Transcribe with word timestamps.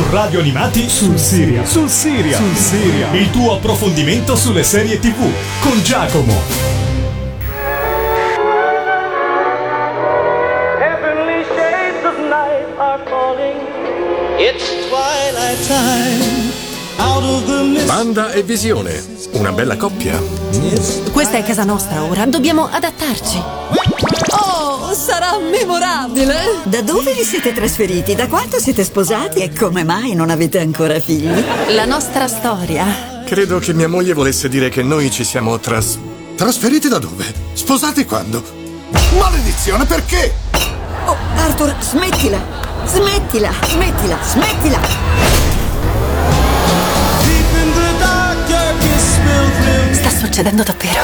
Su 0.00 0.06
Radio 0.14 0.40
Animati 0.40 0.88
sul 0.88 1.18
Siria. 1.18 1.62
Sul 1.66 1.90
Siria. 1.90 2.34
Sul 2.34 2.56
Siria. 2.56 3.12
Il 3.12 3.30
tuo 3.30 3.56
approfondimento 3.56 4.34
sulle 4.34 4.62
serie 4.62 4.98
TV 4.98 5.30
con 5.60 5.82
Giacomo. 5.82 6.32
Heavenly 10.80 11.44
shades 11.54 12.02
of 12.06 12.16
night 12.16 12.66
are 12.78 13.02
calling. 13.04 13.60
It's 14.38 14.64
twilight 14.88 15.66
time. 15.66 16.50
Out 16.96 17.22
of 17.22 17.44
the 17.44 17.62
mist. 17.62 17.86
Banda 17.86 18.32
e 18.32 18.42
visione, 18.42 19.04
una 19.32 19.52
bella 19.52 19.76
coppia. 19.76 20.18
Questa 21.12 21.36
è 21.36 21.44
casa 21.44 21.64
nostra 21.64 22.04
ora, 22.04 22.24
dobbiamo 22.24 22.66
adattarci. 22.72 23.79
Sarà 25.10 25.38
memorabile! 25.38 26.60
Da 26.62 26.82
dove 26.82 27.12
vi 27.12 27.24
siete 27.24 27.52
trasferiti? 27.52 28.14
Da 28.14 28.28
quando 28.28 28.60
siete 28.60 28.84
sposati? 28.84 29.40
E 29.40 29.52
come 29.52 29.82
mai 29.82 30.14
non 30.14 30.30
avete 30.30 30.60
ancora 30.60 31.00
figli? 31.00 31.44
La 31.70 31.84
nostra 31.84 32.28
storia. 32.28 33.24
Credo 33.26 33.58
che 33.58 33.74
mia 33.74 33.88
moglie 33.88 34.12
volesse 34.12 34.48
dire 34.48 34.68
che 34.68 34.84
noi 34.84 35.10
ci 35.10 35.24
siamo 35.24 35.58
tras... 35.58 35.98
Trasferiti 36.36 36.86
da 36.86 36.98
dove? 36.98 37.24
Sposati 37.54 38.04
quando? 38.04 38.40
Maledizione, 39.18 39.84
perché? 39.84 40.32
Oh, 41.06 41.16
Arthur, 41.38 41.74
smettila! 41.80 42.40
Smettila, 42.84 43.50
smettila, 43.64 44.18
smettila! 44.22 44.80
Sta 49.90 50.10
succedendo 50.10 50.62
davvero. 50.62 51.00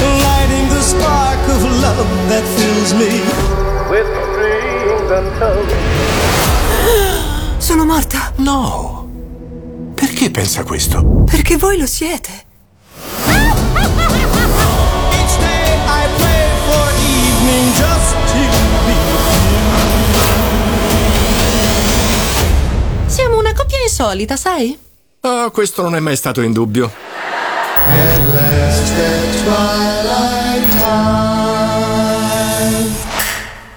Lighting 0.00 0.68
the 0.68 0.80
spark 0.82 1.48
of 1.48 1.62
love 1.80 2.06
that 2.28 2.44
fills 2.56 2.92
me. 2.92 3.20
With 3.88 4.06
dreams 4.34 5.10
untold. 5.10 5.72
Sono 7.58 7.84
morta 7.84 8.32
No. 8.36 9.08
Perché 9.94 10.30
pensa 10.30 10.62
questo? 10.64 11.24
perché 11.24 11.56
voi 11.56 11.78
lo 11.78 11.86
siete. 11.86 12.44
Each 15.10 15.36
day 15.38 15.74
I 15.86 16.06
pray 16.18 16.50
for 16.68 16.86
evening 17.00 17.72
just 17.74 18.14
to 18.30 18.38
be 18.86 18.94
Siamo 23.06 23.38
una 23.38 23.52
coppia 23.54 23.78
insolita, 23.82 24.36
sai? 24.36 24.78
Ah, 25.20 25.50
questo 25.52 25.82
non 25.82 25.96
è 25.96 26.00
mai 26.00 26.16
stato 26.16 26.40
in 26.42 26.52
dubbio. 26.52 26.92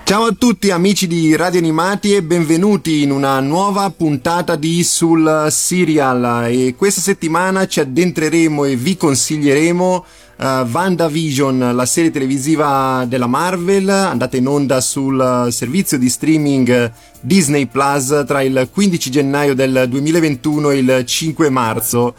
Ciao 0.04 0.24
a 0.24 0.34
tutti 0.36 0.72
amici 0.72 1.06
di 1.06 1.36
Radio 1.36 1.60
Animati 1.60 2.16
e 2.16 2.24
benvenuti 2.24 3.04
in 3.04 3.12
una 3.12 3.40
nuova 3.40 3.92
puntata 3.92 4.56
di 4.56 4.84
Sul 4.84 5.46
Serial 5.52 6.48
e 6.50 6.74
questa 6.76 7.02
settimana 7.02 7.68
ci 7.68 7.82
addentreremo 7.82 8.66
e 8.66 8.76
vi 8.76 8.98
consiglieremo 8.98 10.06
uh, 10.38 10.44
WandaVision, 10.44 11.76
la 11.76 11.86
serie 11.86 12.10
televisiva 12.10 13.06
della 13.08 13.28
Marvel, 13.28 13.88
andata 13.90 14.38
in 14.38 14.48
onda 14.48 14.82
sul 14.82 15.50
servizio 15.52 16.00
di 16.00 16.10
streaming 16.10 16.92
Disney 17.22 17.68
Plus 17.68 18.24
tra 18.26 18.42
il 18.42 18.70
15 18.72 19.12
gennaio 19.12 19.54
del 19.54 19.86
2021 19.88 20.72
e 20.72 20.78
il 20.78 21.04
5 21.06 21.50
marzo. 21.52 22.16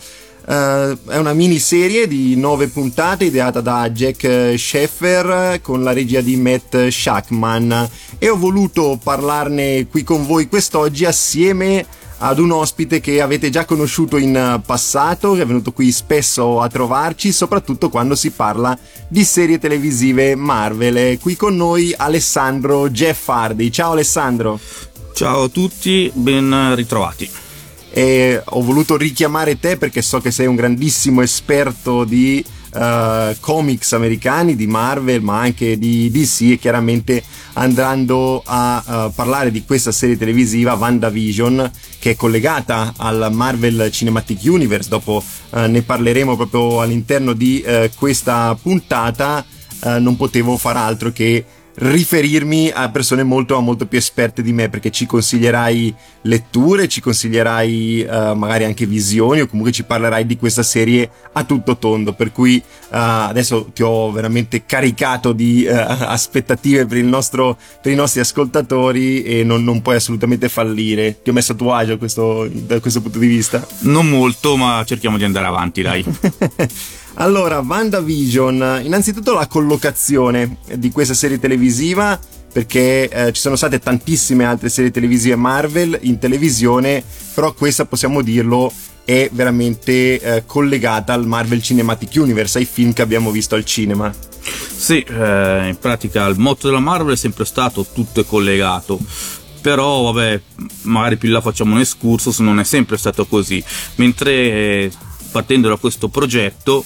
Uh, 0.50 0.98
è 1.06 1.16
una 1.16 1.32
miniserie 1.32 2.08
di 2.08 2.34
nove 2.34 2.66
puntate 2.66 3.26
ideata 3.26 3.60
da 3.60 3.88
Jack 3.88 4.58
Sheffer 4.58 5.60
con 5.62 5.84
la 5.84 5.92
regia 5.92 6.20
di 6.20 6.34
Matt 6.34 6.88
Shackman 6.88 7.88
e 8.18 8.28
ho 8.28 8.36
voluto 8.36 8.98
parlarne 9.00 9.86
qui 9.86 10.02
con 10.02 10.26
voi 10.26 10.48
quest'oggi 10.48 11.04
assieme 11.04 11.86
ad 12.18 12.40
un 12.40 12.50
ospite 12.50 12.98
che 12.98 13.20
avete 13.20 13.48
già 13.48 13.64
conosciuto 13.64 14.16
in 14.16 14.60
passato, 14.66 15.34
che 15.34 15.42
è 15.42 15.46
venuto 15.46 15.70
qui 15.70 15.92
spesso 15.92 16.60
a 16.60 16.66
trovarci, 16.66 17.30
soprattutto 17.30 17.88
quando 17.88 18.16
si 18.16 18.30
parla 18.30 18.76
di 19.06 19.22
serie 19.22 19.60
televisive 19.60 20.34
Marvel. 20.34 21.16
Qui 21.20 21.36
con 21.36 21.54
noi 21.54 21.94
Alessandro 21.96 22.90
Jeff 22.90 23.28
Hardy. 23.28 23.70
Ciao 23.70 23.92
Alessandro. 23.92 24.58
Ciao 25.14 25.44
a 25.44 25.48
tutti, 25.48 26.10
ben 26.12 26.74
ritrovati. 26.74 27.49
E 27.92 28.40
ho 28.44 28.62
voluto 28.62 28.96
richiamare 28.96 29.58
te 29.58 29.76
perché 29.76 30.02
so 30.02 30.20
che 30.20 30.30
sei 30.30 30.46
un 30.46 30.54
grandissimo 30.54 31.22
esperto 31.22 32.04
di 32.04 32.44
eh, 32.72 33.36
comics 33.40 33.92
americani, 33.94 34.54
di 34.54 34.66
Marvel, 34.66 35.22
ma 35.22 35.40
anche 35.40 35.76
di 35.76 36.10
DC 36.10 36.52
e 36.52 36.58
chiaramente 36.58 37.22
andando 37.54 38.42
a 38.44 38.84
eh, 38.86 39.10
parlare 39.14 39.50
di 39.50 39.64
questa 39.64 39.90
serie 39.90 40.16
televisiva 40.16 40.74
WandaVision 40.74 41.70
che 41.98 42.12
è 42.12 42.16
collegata 42.16 42.94
al 42.96 43.28
Marvel 43.32 43.90
Cinematic 43.90 44.40
Universe, 44.44 44.88
dopo 44.88 45.22
eh, 45.50 45.66
ne 45.66 45.82
parleremo 45.82 46.36
proprio 46.36 46.80
all'interno 46.80 47.32
di 47.32 47.64
questa 47.96 48.56
puntata, 48.60 49.44
non 49.98 50.16
potevo 50.16 50.56
far 50.56 50.76
altro 50.76 51.10
che 51.10 51.44
riferirmi 51.80 52.70
a 52.70 52.90
persone 52.90 53.22
molto, 53.22 53.58
molto 53.60 53.86
più 53.86 53.96
esperte 53.96 54.42
di 54.42 54.52
me 54.52 54.68
perché 54.68 54.90
ci 54.90 55.06
consiglierai 55.06 55.94
letture, 56.22 56.88
ci 56.88 57.00
consiglierai 57.00 58.02
eh, 58.02 58.34
magari 58.34 58.64
anche 58.64 58.84
visioni 58.84 59.40
o 59.40 59.46
comunque 59.46 59.72
ci 59.72 59.84
parlerai 59.84 60.26
di 60.26 60.36
questa 60.36 60.62
serie 60.62 61.10
a 61.32 61.44
tutto 61.44 61.78
tondo. 61.78 62.12
Per 62.12 62.32
cui 62.32 62.56
eh, 62.56 62.62
adesso 62.90 63.70
ti 63.72 63.82
ho 63.82 64.12
veramente 64.12 64.66
caricato 64.66 65.32
di 65.32 65.64
eh, 65.64 65.72
aspettative 65.72 66.84
per, 66.86 66.98
il 66.98 67.06
nostro, 67.06 67.56
per 67.80 67.92
i 67.92 67.96
nostri 67.96 68.20
ascoltatori 68.20 69.22
e 69.22 69.42
non, 69.42 69.64
non 69.64 69.80
puoi 69.80 69.96
assolutamente 69.96 70.48
fallire. 70.48 71.22
Ti 71.22 71.30
ho 71.30 71.32
messo 71.32 71.52
a 71.52 71.56
tuo 71.56 71.72
agio 71.72 71.96
questo, 71.96 72.46
da 72.52 72.78
questo 72.80 73.00
punto 73.00 73.18
di 73.18 73.26
vista. 73.26 73.66
Non 73.80 74.06
molto, 74.06 74.56
ma 74.56 74.84
cerchiamo 74.84 75.16
di 75.16 75.24
andare 75.24 75.46
avanti, 75.46 75.80
dai. 75.80 76.04
Allora, 77.14 77.58
WandaVision, 77.58 78.80
innanzitutto 78.82 79.34
la 79.34 79.46
collocazione 79.46 80.58
di 80.74 80.90
questa 80.90 81.14
serie 81.14 81.38
televisiva, 81.38 82.18
perché 82.52 83.08
eh, 83.08 83.32
ci 83.32 83.40
sono 83.40 83.56
state 83.56 83.78
tantissime 83.78 84.44
altre 84.44 84.68
serie 84.68 84.90
televisive 84.90 85.36
Marvel 85.36 85.98
in 86.02 86.18
televisione, 86.18 87.04
però 87.34 87.52
questa 87.52 87.84
possiamo 87.84 88.22
dirlo 88.22 88.72
è 89.04 89.28
veramente 89.32 90.20
eh, 90.20 90.42
collegata 90.46 91.12
al 91.12 91.26
Marvel 91.26 91.62
Cinematic 91.62 92.12
Universe, 92.14 92.58
ai 92.58 92.64
film 92.64 92.92
che 92.92 93.02
abbiamo 93.02 93.30
visto 93.30 93.54
al 93.54 93.64
cinema. 93.64 94.12
Sì, 94.40 95.00
eh, 95.00 95.68
in 95.68 95.76
pratica 95.78 96.26
il 96.26 96.38
motto 96.38 96.68
della 96.68 96.80
Marvel 96.80 97.14
è 97.14 97.18
sempre 97.18 97.44
stato 97.44 97.84
tutto 97.92 98.20
è 98.20 98.26
collegato. 98.26 98.98
Però, 99.60 100.10
vabbè, 100.10 100.40
magari 100.82 101.18
più 101.18 101.28
là 101.28 101.42
facciamo 101.42 101.74
un 101.74 101.80
excursus, 101.80 102.38
non 102.38 102.60
è 102.60 102.64
sempre 102.64 102.96
stato 102.96 103.26
così. 103.26 103.62
Mentre 103.96 104.32
eh, 104.32 104.92
partendo 105.30 105.68
da 105.68 105.76
questo 105.76 106.08
progetto, 106.08 106.84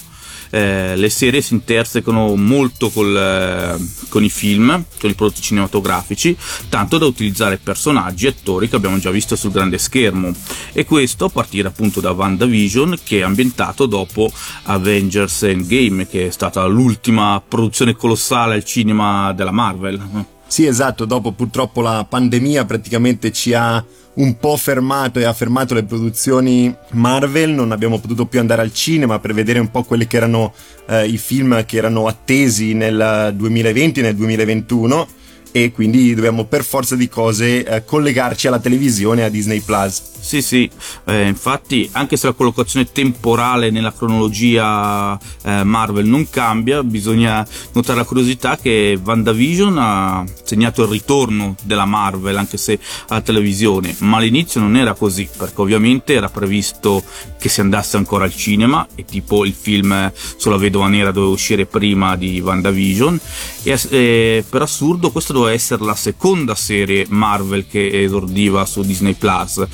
eh, 0.49 0.95
le 0.95 1.09
serie 1.09 1.41
si 1.41 1.53
intersecano 1.53 2.35
molto 2.35 2.89
col, 2.89 3.15
eh, 3.15 4.07
con 4.09 4.23
i 4.23 4.29
film, 4.29 4.83
con 4.99 5.09
i 5.09 5.13
prodotti 5.13 5.41
cinematografici, 5.41 6.35
tanto 6.69 6.97
da 6.97 7.05
utilizzare 7.05 7.57
personaggi 7.57 8.25
e 8.25 8.29
attori 8.29 8.69
che 8.69 8.75
abbiamo 8.75 8.97
già 8.99 9.11
visto 9.11 9.35
sul 9.35 9.51
grande 9.51 9.77
schermo. 9.77 10.33
E 10.73 10.85
questo 10.85 11.25
a 11.25 11.29
partire 11.29 11.67
appunto 11.67 11.99
da 11.99 12.11
WandaVision, 12.11 12.99
che 13.03 13.19
è 13.19 13.23
ambientato 13.23 13.85
dopo 13.85 14.31
Avengers 14.63 15.43
Endgame, 15.43 16.07
che 16.07 16.27
è 16.27 16.29
stata 16.29 16.65
l'ultima 16.65 17.41
produzione 17.45 17.95
colossale 17.95 18.55
al 18.55 18.63
cinema 18.63 19.33
della 19.33 19.51
Marvel. 19.51 20.33
Sì, 20.47 20.65
esatto, 20.65 21.05
dopo 21.05 21.31
purtroppo 21.31 21.81
la 21.81 22.05
pandemia 22.07 22.65
praticamente 22.65 23.31
ci 23.31 23.53
ha 23.53 23.83
un 24.15 24.37
po' 24.37 24.55
fermato 24.55 25.19
e 25.19 25.25
ha 25.25 25.33
fermato 25.33 25.73
le 25.73 25.83
produzioni 25.83 26.73
Marvel, 26.91 27.51
non 27.51 27.71
abbiamo 27.71 27.99
potuto 27.99 28.25
più 28.25 28.39
andare 28.39 28.61
al 28.61 28.73
cinema 28.73 29.19
per 29.19 29.33
vedere 29.33 29.59
un 29.59 29.69
po' 29.69 29.83
quelli 29.83 30.07
che 30.07 30.17
erano 30.17 30.53
eh, 30.87 31.07
i 31.07 31.17
film 31.17 31.65
che 31.65 31.77
erano 31.77 32.07
attesi 32.07 32.73
nel 32.73 33.33
2020 33.35 33.99
e 33.99 34.03
nel 34.03 34.15
2021 34.15 35.07
e 35.55 35.71
quindi 35.71 36.13
dobbiamo 36.13 36.43
per 36.43 36.65
forza 36.65 36.97
di 36.97 37.07
cose 37.07 37.63
eh, 37.63 37.85
collegarci 37.85 38.47
alla 38.47 38.59
televisione 38.59 39.23
a 39.23 39.29
Disney 39.29 39.61
Plus. 39.61 40.01
Sì, 40.25 40.41
sì, 40.41 40.69
eh, 41.05 41.27
infatti 41.27 41.87
anche 41.93 42.17
se 42.17 42.25
la 42.25 42.33
collocazione 42.33 42.91
temporale 42.91 43.69
nella 43.69 43.93
cronologia 43.93 45.17
eh, 45.43 45.63
Marvel 45.63 46.07
non 46.07 46.27
cambia, 46.31 46.83
bisogna 46.83 47.47
notare 47.73 47.99
la 47.99 48.05
curiosità 48.05 48.57
che 48.57 48.99
WandaVision 49.01 49.77
ha 49.77 50.25
segnato 50.43 50.81
il 50.81 50.89
ritorno 50.89 51.55
della 51.61 51.85
Marvel 51.85 52.37
anche 52.37 52.57
se 52.57 52.79
alla 53.09 53.21
televisione, 53.21 53.95
ma 53.99 54.17
all'inizio 54.17 54.59
non 54.59 54.75
era 54.75 54.93
così, 54.93 55.29
perché 55.37 55.61
ovviamente 55.61 56.13
era 56.13 56.27
previsto 56.27 57.03
che 57.37 57.47
si 57.47 57.61
andasse 57.61 57.95
ancora 57.95 58.25
al 58.25 58.35
cinema 58.35 58.87
e 58.95 59.05
tipo 59.05 59.45
il 59.45 59.53
film 59.53 60.11
sulla 60.37 60.57
vedova 60.57 60.87
nera 60.87 61.11
doveva 61.11 61.31
uscire 61.31 61.67
prima 61.67 62.15
di 62.15 62.41
WandaVision 62.41 63.19
e 63.61 63.79
eh, 63.89 64.43
per 64.49 64.63
assurdo 64.63 65.11
questa 65.11 65.33
doveva 65.33 65.44
essere 65.47 65.83
la 65.83 65.95
seconda 65.95 66.55
serie 66.55 67.05
Marvel 67.09 67.67
che 67.67 68.03
esordiva 68.03 68.65
su 68.65 68.81
Disney 68.81 69.13
Plus. 69.13 69.65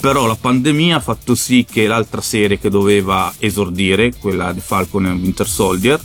Però 0.00 0.26
la 0.26 0.36
pandemia 0.36 0.96
ha 0.96 1.00
fatto 1.00 1.34
sì 1.34 1.66
che 1.70 1.86
l'altra 1.86 2.20
serie 2.20 2.58
che 2.58 2.70
doveva 2.70 3.32
esordire, 3.38 4.14
quella 4.18 4.52
di 4.52 4.60
Falcon 4.60 5.06
e 5.06 5.10
Winter 5.12 5.46
Soldier, 5.46 6.00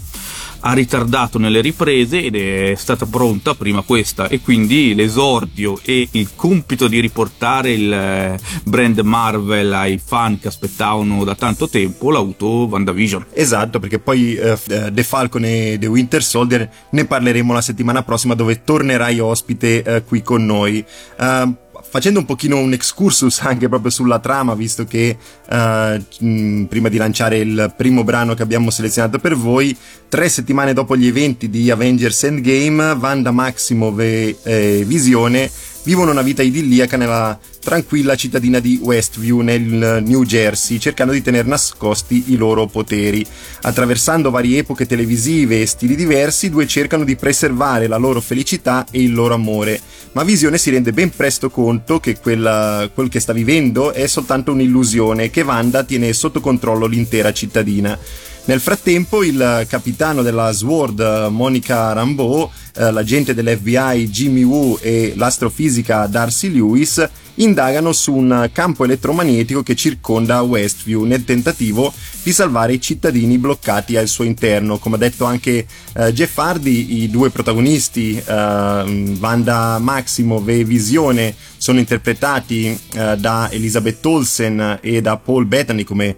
ha 0.67 0.73
ritardato 0.73 1.37
nelle 1.37 1.61
riprese 1.61 2.23
ed 2.23 2.35
è 2.35 2.73
stata 2.75 3.05
pronta 3.05 3.53
prima 3.53 3.81
questa 3.81 4.27
e 4.27 4.41
quindi 4.41 4.95
l'esordio 4.95 5.79
e 5.83 6.07
il 6.11 6.29
compito 6.35 6.87
di 6.87 6.99
riportare 6.99 7.71
il 7.71 7.93
eh, 7.93 8.39
brand 8.63 8.97
Marvel 8.99 9.71
ai 9.71 9.99
fan 10.03 10.39
che 10.39 10.47
aspettavano 10.47 11.23
da 11.23 11.35
tanto 11.35 11.69
tempo 11.69 12.09
l'ha 12.09 12.17
avuto 12.19 12.47
WandaVision. 12.47 13.27
Esatto, 13.33 13.79
perché 13.79 13.99
poi 13.99 14.37
uh, 14.37 14.57
The 14.91 15.03
Falcon 15.03 15.45
e 15.45 15.77
The 15.79 15.87
Winter 15.87 16.23
Soldier 16.23 16.67
ne 16.89 17.05
parleremo 17.05 17.53
la 17.53 17.61
settimana 17.61 18.01
prossima 18.01 18.33
dove 18.33 18.63
tornerai 18.63 19.19
ospite 19.19 19.83
uh, 19.85 20.03
qui 20.03 20.23
con 20.23 20.45
noi. 20.45 20.83
Uh, 21.19 21.55
facendo 21.89 22.19
un 22.19 22.25
pochino 22.25 22.57
un 22.57 22.73
excursus 22.73 23.41
anche 23.41 23.69
proprio 23.69 23.91
sulla 23.91 24.19
trama, 24.19 24.53
visto 24.55 24.85
che 24.85 25.17
uh, 25.49 26.65
prima 26.67 26.89
di 26.89 26.97
lanciare 26.97 27.37
il 27.37 27.73
primo 27.75 28.03
brano 28.03 28.33
che 28.33 28.43
abbiamo 28.43 28.69
selezionato 28.69 29.19
per 29.19 29.35
voi, 29.35 29.75
tre 30.09 30.29
settimane 30.29 30.73
dopo 30.73 30.95
gli 30.95 31.07
eventi 31.07 31.49
di 31.49 31.71
Avengers 31.71 32.23
Endgame, 32.23 32.91
Wanda 32.91 33.31
Maximoff 33.31 33.99
e 33.99 34.37
eh, 34.43 34.83
Visione 34.85 35.49
vivono 35.83 36.11
una 36.11 36.23
vita 36.23 36.41
idilliaca 36.41 36.97
nella 36.97 37.39
tranquilla 37.65 38.15
cittadina 38.15 38.59
di 38.59 38.79
Westview 38.79 39.39
nel 39.39 40.03
New 40.05 40.23
Jersey, 40.23 40.77
cercando 40.77 41.11
di 41.11 41.23
tenere 41.23 41.47
nascosti 41.47 42.25
i 42.27 42.35
loro 42.35 42.67
poteri. 42.67 43.25
Attraversando 43.63 44.29
varie 44.29 44.59
epoche 44.59 44.85
televisive 44.85 45.59
e 45.59 45.65
stili 45.65 45.95
diversi, 45.95 46.45
i 46.45 46.49
due 46.51 46.67
cercano 46.67 47.03
di 47.03 47.15
preservare 47.15 47.87
la 47.87 47.97
loro 47.97 48.21
felicità 48.21 48.85
e 48.91 49.01
il 49.01 49.13
loro 49.13 49.33
amore, 49.33 49.81
ma 50.11 50.23
Visione 50.23 50.59
si 50.59 50.69
rende 50.69 50.93
ben 50.93 51.09
presto 51.09 51.49
conto 51.49 51.99
che 51.99 52.19
quella, 52.19 52.87
quel 52.93 53.09
che 53.09 53.19
sta 53.19 53.33
vivendo 53.33 53.93
è 53.93 54.05
soltanto 54.05 54.51
un'illusione 54.51 55.31
che 55.31 55.41
Wanda 55.41 55.83
tiene 55.83 56.13
sotto 56.13 56.41
controllo 56.41 56.85
l'intera 56.85 57.33
cittadina. 57.33 57.97
Nel 58.45 58.59
frattempo 58.59 59.23
il 59.23 59.65
capitano 59.67 60.21
della 60.21 60.51
SWORD, 60.51 61.29
Monica 61.31 61.93
Rambeau, 61.93 62.47
eh, 62.75 62.91
l'agente 62.91 63.33
dell'FBI 63.33 64.07
Jimmy 64.07 64.43
Woo 64.43 64.77
e 64.79 65.13
l'astrofisica 65.15 66.05
Darcy 66.05 66.51
Lewis 66.51 67.09
indagano 67.35 67.91
su 67.91 68.13
un 68.13 68.49
campo 68.51 68.83
elettromagnetico 68.83 69.63
che 69.63 69.75
circonda 69.75 70.41
Westview 70.41 71.03
nel 71.03 71.23
tentativo 71.23 71.93
di 72.23 72.31
salvare 72.31 72.73
i 72.73 72.81
cittadini 72.81 73.37
bloccati 73.37 73.97
al 73.97 74.07
suo 74.07 74.23
interno. 74.23 74.77
Come 74.77 74.95
ha 74.95 74.99
detto 74.99 75.25
anche 75.25 75.65
eh, 75.93 76.13
Jeff 76.13 76.37
Hardy, 76.37 77.03
i 77.03 77.09
due 77.09 77.29
protagonisti, 77.29 78.17
eh, 78.17 79.15
Wanda 79.19 79.77
Maximoff 79.79 80.47
e 80.47 80.63
Visione, 80.63 81.35
sono 81.65 81.79
interpretati 81.79 82.79
eh, 82.93 83.17
da 83.17 83.49
Elizabeth 83.49 84.05
Olsen 84.05 84.77
e 84.83 85.01
da 85.01 85.17
Paul 85.17 85.47
Bettany 85.47 85.83
come 85.83 86.09
eh, 86.09 86.15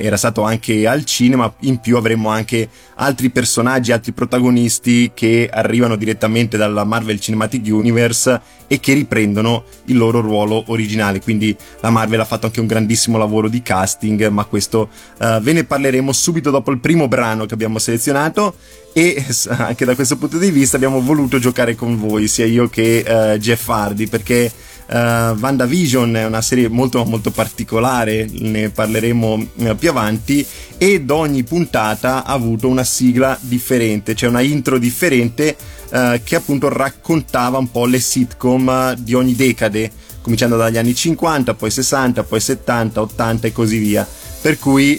era 0.00 0.16
stato 0.16 0.40
anche 0.44 0.86
al 0.86 1.04
cinema. 1.04 1.52
In 1.60 1.76
più 1.76 1.98
avremo 1.98 2.30
anche 2.30 2.66
altri 2.94 3.28
personaggi, 3.28 3.92
altri 3.92 4.12
protagonisti 4.12 5.10
che 5.12 5.50
arrivano 5.52 5.94
direttamente 5.94 6.56
dalla 6.56 6.84
Marvel 6.84 7.20
Cinematic 7.20 7.66
Universe 7.66 8.40
e 8.66 8.80
che 8.80 8.94
riprendono 8.94 9.64
il 9.86 9.98
loro 9.98 10.22
ruolo 10.22 10.64
originale. 10.68 11.20
Quindi 11.20 11.54
la 11.80 11.90
Marvel 11.90 12.20
ha 12.20 12.24
fatto 12.24 12.46
anche 12.46 12.60
un 12.60 12.66
grandissimo 12.66 13.18
lavoro 13.18 13.50
di 13.50 13.60
casting, 13.60 14.26
ma 14.28 14.44
questo 14.44 14.88
uh, 15.18 15.38
ve 15.40 15.52
ne 15.52 15.64
parleremo 15.64 16.12
subito 16.12 16.50
dopo 16.50 16.70
il 16.70 16.78
primo 16.78 17.08
brano 17.08 17.44
che 17.44 17.52
abbiamo 17.52 17.78
selezionato. 17.78 18.54
E 18.92 19.24
anche 19.48 19.84
da 19.84 19.94
questo 19.94 20.16
punto 20.16 20.38
di 20.38 20.50
vista 20.50 20.76
abbiamo 20.76 21.00
voluto 21.00 21.38
giocare 21.38 21.74
con 21.74 21.98
voi, 21.98 22.26
sia 22.26 22.46
io 22.46 22.68
che 22.68 23.04
uh, 23.06 23.38
Jeff 23.38 23.68
Hardy, 23.68 24.06
perché 24.06 24.50
Uh, 24.88 25.36
WandaVision 25.36 26.16
è 26.16 26.24
una 26.24 26.40
serie 26.40 26.66
molto 26.70 27.04
molto 27.04 27.30
particolare, 27.30 28.26
ne 28.26 28.70
parleremo 28.70 29.48
uh, 29.56 29.76
più 29.76 29.90
avanti 29.90 30.42
ed 30.78 31.10
ogni 31.10 31.42
puntata 31.42 32.24
ha 32.24 32.32
avuto 32.32 32.68
una 32.68 32.84
sigla 32.84 33.36
differente, 33.38 34.14
cioè 34.14 34.30
una 34.30 34.40
intro 34.40 34.78
differente 34.78 35.54
uh, 35.90 36.18
che 36.24 36.36
appunto 36.36 36.70
raccontava 36.70 37.58
un 37.58 37.70
po' 37.70 37.84
le 37.84 38.00
sitcom 38.00 38.94
di 38.94 39.12
ogni 39.12 39.34
decade, 39.34 39.92
cominciando 40.22 40.56
dagli 40.56 40.78
anni 40.78 40.94
50, 40.94 41.52
poi 41.52 41.70
60, 41.70 42.22
poi 42.22 42.40
70, 42.40 43.02
80 43.02 43.46
e 43.46 43.52
così 43.52 43.76
via. 43.76 44.08
Per 44.40 44.58
cui 44.58 44.98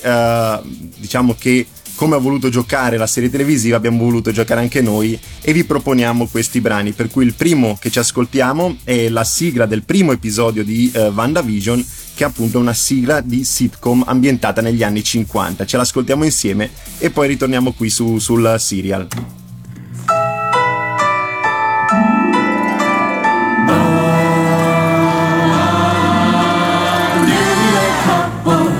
diciamo 0.98 1.36
che 1.36 1.66
come 2.00 2.16
ha 2.16 2.20
voluto 2.20 2.48
giocare 2.48 2.96
la 2.96 3.08
serie 3.08 3.30
televisiva 3.30 3.76
abbiamo 3.76 4.06
voluto 4.06 4.32
giocare 4.32 4.62
anche 4.62 4.80
noi 4.80 5.20
e 5.42 5.52
vi 5.52 5.66
proponiamo 5.66 6.28
questi 6.28 6.62
brani 6.62 6.94
per 6.94 7.10
cui 7.10 7.26
il 7.26 7.34
primo 7.34 7.78
che 7.78 7.90
ci 7.90 8.00
ascoltiamo 8.00 8.78
è 8.86 9.10
la 9.10 9.26
sigla 9.26 9.66
del 9.66 9.84
primo 9.84 10.14
episodio 10.14 10.64
di 10.64 10.90
uh, 10.96 11.12
WandaVision 11.14 11.86
che 12.16 12.24
è 12.24 12.28
appunto 12.28 12.58
una 12.58 12.74
sigla 12.74 13.20
di 13.20 13.44
sitcom 13.44 14.06
ambientata 14.08 14.62
negli 14.62 14.82
anni 14.82 15.04
50 15.04 15.66
ce 15.66 15.76
l'ascoltiamo 15.76 16.24
insieme 16.24 16.70
e 17.00 17.10
poi 17.10 17.28
ritorniamo 17.28 17.74
qui 17.74 17.90
su, 17.90 18.18
sul 18.18 18.56
serial. 18.60 19.06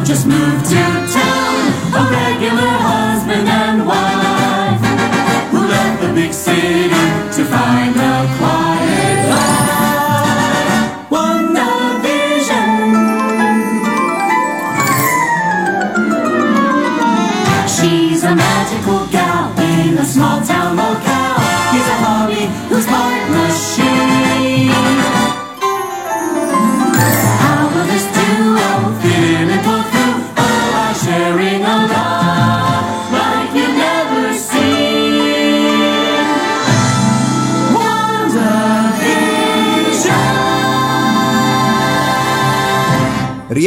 Just 0.06 0.26
moved 0.26 0.66
to 0.66 0.99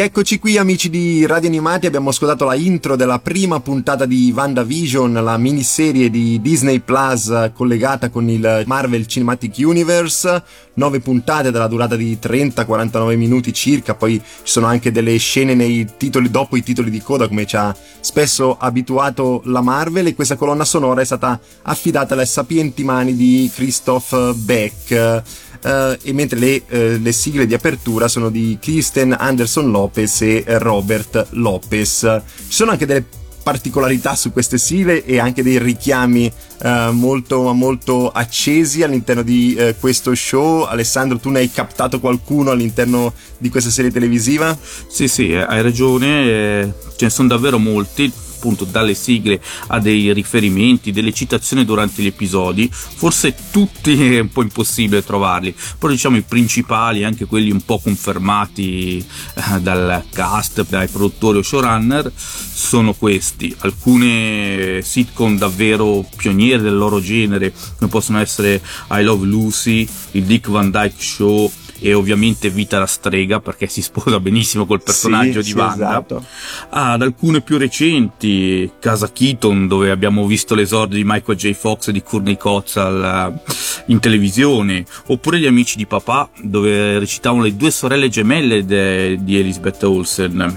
Rieccoci 0.02 0.40
qui 0.40 0.58
amici 0.58 0.90
di 0.90 1.25
Radio 1.26 1.49
Animati, 1.49 1.87
abbiamo 1.87 2.08
ascoltato 2.08 2.44
la 2.44 2.56
intro 2.56 2.96
della 2.96 3.20
prima 3.20 3.60
puntata 3.60 4.04
di 4.04 4.32
WandaVision, 4.34 5.12
la 5.12 5.37
miniserie 5.37 6.10
di 6.10 6.40
Disney 6.40 6.81
Plus 6.81 7.52
collegata 7.54 8.10
con 8.10 8.28
il 8.28 8.64
Marvel 8.66 9.06
Cinematic 9.06 9.54
Universe, 9.58 10.43
nove 10.75 10.99
puntate 10.99 11.52
della 11.52 11.69
durata 11.69 11.94
di 11.94 12.19
30-49 12.20 13.16
minuti 13.16 13.52
circa, 13.52 13.94
poi 13.94 14.20
ci 14.20 14.25
sono 14.43 14.66
anche 14.66 14.90
delle 14.90 15.16
scene 15.18 15.54
nei 15.54 15.87
titoli, 15.97 16.32
dopo 16.32 16.56
i 16.56 16.64
titoli 16.64 16.90
di 16.90 17.00
coda 17.00 17.28
come 17.28 17.47
ci 17.47 17.54
ha 17.54 17.73
spesso 18.00 18.56
abituato 18.59 19.42
la 19.44 19.61
Marvel. 19.61 20.09
E 20.09 20.16
questa 20.16 20.35
colonna 20.35 20.64
sonora 20.64 21.00
è 21.00 21.04
stata 21.04 21.38
affidata 21.62 22.14
alle 22.14 22.26
sapienti 22.26 22.82
mani 22.82 23.14
di 23.14 23.49
Christoph 23.54 24.35
Beck. 24.35 25.23
Uh, 25.62 25.97
e 26.02 26.12
mentre 26.12 26.40
le, 26.40 26.62
uh, 26.71 27.00
le, 27.00 27.12
sigle 27.12 27.47
di 27.47 27.54
apertura 27.54 28.09
sono 28.09 28.30
di 28.30 28.59
Kristen 28.61 29.14
Anderson 29.16 29.71
Lopez 29.71 29.91
e 29.94 30.44
Robert 30.58 31.28
Lopez. 31.30 32.22
Ci 32.49 32.54
sono 32.54 32.70
anche 32.70 32.87
delle 32.87 33.04
particolarità 33.42 34.14
su 34.14 34.32
queste 34.32 34.56
sigle 34.56 35.04
e 35.04 35.18
anche 35.18 35.42
dei 35.42 35.58
richiami 35.58 36.32
uh, 36.62 36.92
molto, 36.92 37.52
molto 37.52 38.11
accesi 38.11 38.82
all'interno 38.82 39.22
di 39.22 39.56
questo 39.80 40.14
show. 40.14 40.62
Alessandro, 40.62 41.18
tu 41.18 41.30
ne 41.30 41.40
hai 41.40 41.50
captato 41.50 41.99
qualcuno 41.99 42.50
all'interno 42.50 43.12
di 43.38 43.49
questa 43.49 43.70
serie 43.70 43.90
televisiva? 43.90 44.56
Sì, 44.88 45.08
sì, 45.08 45.34
hai 45.34 45.61
ragione, 45.61 46.25
eh, 46.25 46.72
ce 46.96 47.04
ne 47.06 47.11
sono 47.11 47.28
davvero 47.28 47.58
molti 47.58 48.12
appunto 48.42 48.64
dalle 48.64 48.94
sigle 48.94 49.40
a 49.68 49.78
dei 49.78 50.12
riferimenti, 50.12 50.90
delle 50.90 51.12
citazioni 51.12 51.64
durante 51.64 52.02
gli 52.02 52.06
episodi, 52.06 52.68
forse 52.72 53.34
tutti 53.52 54.16
è 54.16 54.18
un 54.18 54.30
po' 54.30 54.42
impossibile 54.42 55.04
trovarli, 55.04 55.54
però 55.78 55.92
diciamo 55.92 56.16
i 56.16 56.22
principali, 56.22 57.04
anche 57.04 57.26
quelli 57.26 57.52
un 57.52 57.64
po' 57.64 57.78
confermati 57.78 58.99
eh, 58.99 59.61
dal 59.61 60.02
cast, 60.11 60.66
dai 60.68 60.88
produttori 60.88 61.38
o 61.38 61.42
showrunner, 61.42 62.11
sono 62.16 62.94
questi. 62.94 63.54
Alcune 63.61 64.80
sitcom 64.82 65.38
davvero 65.38 66.04
pioniere 66.16 66.62
del 66.62 66.76
loro 66.76 67.00
genere, 67.00 67.52
come 67.78 67.90
possono 67.90 68.18
essere 68.18 68.61
I 68.90 69.02
Love 69.02 69.26
Lucy, 69.26 69.87
il 70.12 70.25
Dick 70.25 70.49
Van 70.49 70.70
Dyke 70.70 71.00
Show, 71.00 71.50
e 71.82 71.92
ovviamente 71.94 72.48
Vita 72.50 72.78
la 72.78 72.86
strega 72.86 73.40
perché 73.40 73.66
si 73.66 73.82
sposa 73.82 74.20
benissimo 74.20 74.64
col 74.66 74.82
personaggio 74.82 75.40
Sì, 75.42 75.46
di 75.46 75.50
sì, 75.52 75.56
Wanda 75.56 75.88
esatto. 75.90 76.24
ad 76.70 77.02
alcune 77.02 77.40
più 77.40 77.58
recenti 77.58 78.70
Casa 78.78 79.10
Keaton 79.12 79.66
dove 79.66 79.90
abbiamo 79.90 80.24
visto 80.26 80.54
l'esordio 80.54 80.96
di 80.96 81.04
Michael 81.04 81.36
J. 81.36 81.52
Fox 81.52 81.88
e 81.88 81.92
di 81.92 82.02
Courtney 82.02 82.36
Cox 82.36 82.76
al- 82.76 83.40
in 83.86 83.98
televisione 83.98 84.84
oppure 85.06 85.38
Gli 85.40 85.46
amici 85.46 85.76
di 85.76 85.86
papà 85.86 86.30
dove 86.40 86.98
recitavano 86.98 87.42
le 87.42 87.56
due 87.56 87.70
sorelle 87.70 88.08
gemelle 88.08 88.64
de- 88.64 89.18
di 89.20 89.38
Elizabeth 89.38 89.82
Olsen 89.82 90.56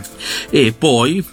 e 0.50 0.74
poi 0.78 1.24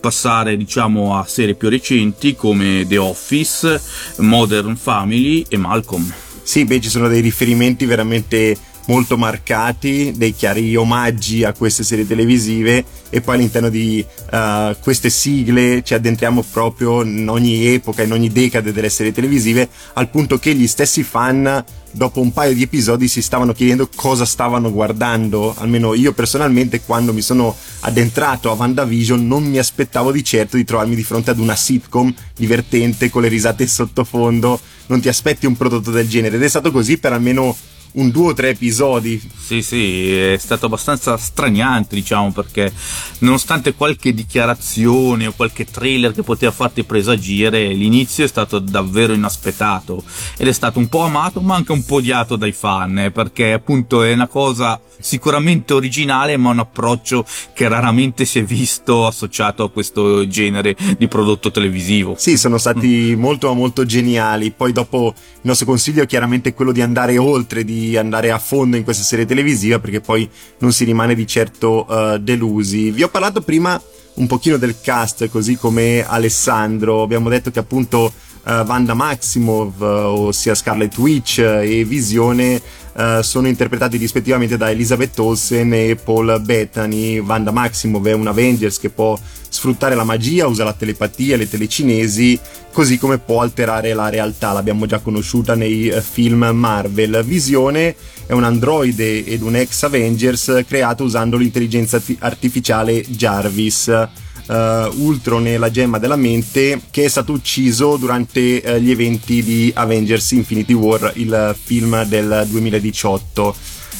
passare 0.00 0.56
diciamo 0.56 1.16
a 1.16 1.24
serie 1.24 1.54
più 1.54 1.68
recenti 1.68 2.34
come 2.34 2.84
The 2.88 2.98
Office 2.98 3.80
Modern 4.18 4.76
Family 4.76 5.44
e 5.48 5.56
Malcolm 5.56 6.10
Sì, 6.42 6.64
beh, 6.64 6.80
ci 6.80 6.88
sono 6.88 7.08
dei 7.08 7.20
riferimenti 7.20 7.84
veramente 7.84 8.56
molto 8.88 9.16
marcati, 9.16 10.12
dei 10.16 10.34
chiari 10.34 10.74
omaggi 10.74 11.44
a 11.44 11.52
queste 11.52 11.84
serie 11.84 12.06
televisive 12.06 12.84
e 13.10 13.20
poi 13.20 13.36
all'interno 13.36 13.68
di 13.68 14.04
eh, 14.30 14.76
queste 14.80 15.10
sigle 15.10 15.82
ci 15.82 15.94
addentriamo 15.94 16.44
proprio 16.50 17.02
in 17.02 17.28
ogni 17.28 17.66
epoca, 17.66 18.02
in 18.02 18.12
ogni 18.12 18.30
decade 18.30 18.72
delle 18.72 18.88
serie 18.88 19.12
televisive, 19.12 19.68
al 19.94 20.08
punto 20.08 20.38
che 20.38 20.54
gli 20.54 20.66
stessi 20.66 21.02
fan 21.02 21.64
dopo 21.90 22.20
un 22.20 22.32
paio 22.32 22.54
di 22.54 22.62
episodi 22.62 23.08
si 23.08 23.22
stavano 23.22 23.52
chiedendo 23.52 23.88
cosa 23.94 24.24
stavano 24.24 24.70
guardando, 24.70 25.54
almeno 25.56 25.94
io 25.94 26.12
personalmente 26.12 26.80
quando 26.80 27.12
mi 27.12 27.22
sono 27.22 27.54
addentrato 27.80 28.50
a 28.50 28.54
WandaVision 28.54 29.26
non 29.26 29.44
mi 29.44 29.58
aspettavo 29.58 30.12
di 30.12 30.24
certo 30.24 30.56
di 30.56 30.64
trovarmi 30.64 30.94
di 30.94 31.04
fronte 31.04 31.30
ad 31.30 31.38
una 31.38 31.56
sitcom 31.56 32.12
divertente 32.36 33.10
con 33.10 33.22
le 33.22 33.28
risate 33.28 33.66
sottofondo, 33.66 34.60
non 34.86 35.00
ti 35.00 35.08
aspetti 35.08 35.46
un 35.46 35.56
prodotto 35.56 35.90
del 35.90 36.08
genere. 36.08 36.36
Ed 36.36 36.42
è 36.42 36.48
stato 36.48 36.70
così 36.70 36.98
per 36.98 37.12
almeno 37.12 37.54
un 37.92 38.10
due 38.10 38.30
o 38.30 38.34
tre 38.34 38.50
episodi. 38.50 39.20
Sì, 39.36 39.62
sì, 39.62 40.12
è 40.14 40.36
stato 40.38 40.66
abbastanza 40.66 41.16
straniante, 41.16 41.94
diciamo, 41.94 42.32
perché 42.32 42.72
nonostante 43.20 43.74
qualche 43.74 44.12
dichiarazione 44.12 45.26
o 45.26 45.32
qualche 45.32 45.64
trailer 45.64 46.12
che 46.12 46.22
poteva 46.22 46.52
farti 46.52 46.84
presagire, 46.84 47.68
l'inizio 47.68 48.24
è 48.24 48.28
stato 48.28 48.58
davvero 48.58 49.12
inaspettato 49.12 50.02
ed 50.36 50.48
è 50.48 50.52
stato 50.52 50.78
un 50.78 50.88
po' 50.88 51.00
amato 51.00 51.40
ma 51.40 51.54
anche 51.54 51.72
un 51.72 51.84
po' 51.84 51.96
odiato 51.96 52.36
dai 52.36 52.52
fan, 52.52 52.98
eh, 52.98 53.10
perché 53.10 53.52
appunto 53.52 54.02
è 54.02 54.12
una 54.12 54.26
cosa 54.26 54.80
sicuramente 55.00 55.74
originale 55.74 56.36
ma 56.36 56.50
un 56.50 56.58
approccio 56.58 57.24
che 57.54 57.68
raramente 57.68 58.24
si 58.24 58.40
è 58.40 58.44
visto 58.44 59.06
associato 59.06 59.62
a 59.62 59.70
questo 59.70 60.26
genere 60.26 60.76
di 60.96 61.08
prodotto 61.08 61.50
televisivo. 61.50 62.14
Sì, 62.18 62.36
sono 62.36 62.58
stati 62.58 63.14
molto 63.16 63.52
molto 63.54 63.84
geniali. 63.84 64.50
Poi 64.50 64.72
dopo 64.72 65.14
il 65.16 65.40
nostro 65.42 65.66
consiglio 65.66 66.02
è 66.02 66.06
chiaramente 66.06 66.52
quello 66.52 66.72
di 66.72 66.82
andare 66.82 67.16
oltre, 67.16 67.64
di 67.64 67.77
andare 67.96 68.30
a 68.30 68.38
fondo 68.38 68.76
in 68.76 68.84
questa 68.84 69.02
serie 69.02 69.26
televisiva 69.26 69.78
perché 69.78 70.00
poi 70.00 70.28
non 70.58 70.72
si 70.72 70.84
rimane 70.84 71.14
di 71.14 71.26
certo 71.26 71.86
eh, 71.88 72.18
delusi. 72.20 72.90
Vi 72.90 73.02
ho 73.02 73.08
parlato 73.08 73.42
prima 73.42 73.80
un 74.14 74.26
pochino 74.26 74.56
del 74.56 74.80
cast, 74.80 75.28
così 75.28 75.56
come 75.56 76.04
Alessandro. 76.06 77.02
Abbiamo 77.02 77.28
detto 77.28 77.50
che 77.50 77.58
appunto 77.58 78.12
eh, 78.44 78.60
Wanda 78.60 78.94
Maximov, 78.94 79.82
eh, 79.82 79.84
ossia 79.84 80.54
Scarlet 80.54 80.96
Witch 80.98 81.38
e 81.38 81.84
Visione 81.84 82.60
eh, 82.98 83.22
sono 83.22 83.46
interpretati 83.46 83.96
rispettivamente 83.96 84.56
da 84.56 84.70
Elizabeth 84.70 85.16
Olsen 85.20 85.72
e 85.72 85.94
Paul 85.94 86.40
Bettany. 86.40 87.20
Wanda 87.20 87.52
Maximov 87.52 88.04
è 88.08 88.12
un 88.12 88.26
Avengers 88.26 88.80
che 88.80 88.90
può 88.90 89.16
sfruttare 89.48 89.94
la 89.94 90.02
magia, 90.02 90.48
usa 90.48 90.64
la 90.64 90.72
telepatia, 90.72 91.36
le 91.36 91.48
telecinesi, 91.48 92.36
così 92.72 92.98
come 92.98 93.18
può 93.18 93.40
alterare 93.40 93.94
la 93.94 94.08
realtà. 94.08 94.52
L'abbiamo 94.52 94.86
già 94.86 94.98
conosciuta 94.98 95.54
nei 95.54 95.88
eh, 95.88 96.00
film 96.02 96.50
Marvel. 96.52 97.22
Visione 97.24 97.94
è 98.26 98.32
un 98.32 98.42
androide 98.42 99.24
ed 99.24 99.42
un 99.42 99.54
ex 99.54 99.84
Avengers 99.84 100.64
creato 100.66 101.04
usando 101.04 101.36
l'intelligenza 101.36 101.98
arti- 101.98 102.16
artificiale 102.18 103.00
Jarvis. 103.02 104.08
Uh, 104.48 104.90
Ultron 105.02 105.46
e 105.46 105.58
la 105.58 105.70
gemma 105.70 105.98
della 105.98 106.16
mente 106.16 106.80
che 106.90 107.04
è 107.04 107.08
stato 107.08 107.32
ucciso 107.32 107.98
durante 107.98 108.62
eh, 108.62 108.80
gli 108.80 108.90
eventi 108.90 109.42
di 109.42 109.70
Avengers 109.74 110.30
Infinity 110.32 110.72
War, 110.72 111.12
il 111.16 111.54
film 111.62 112.02
del 112.04 112.46
2018. 112.48 113.54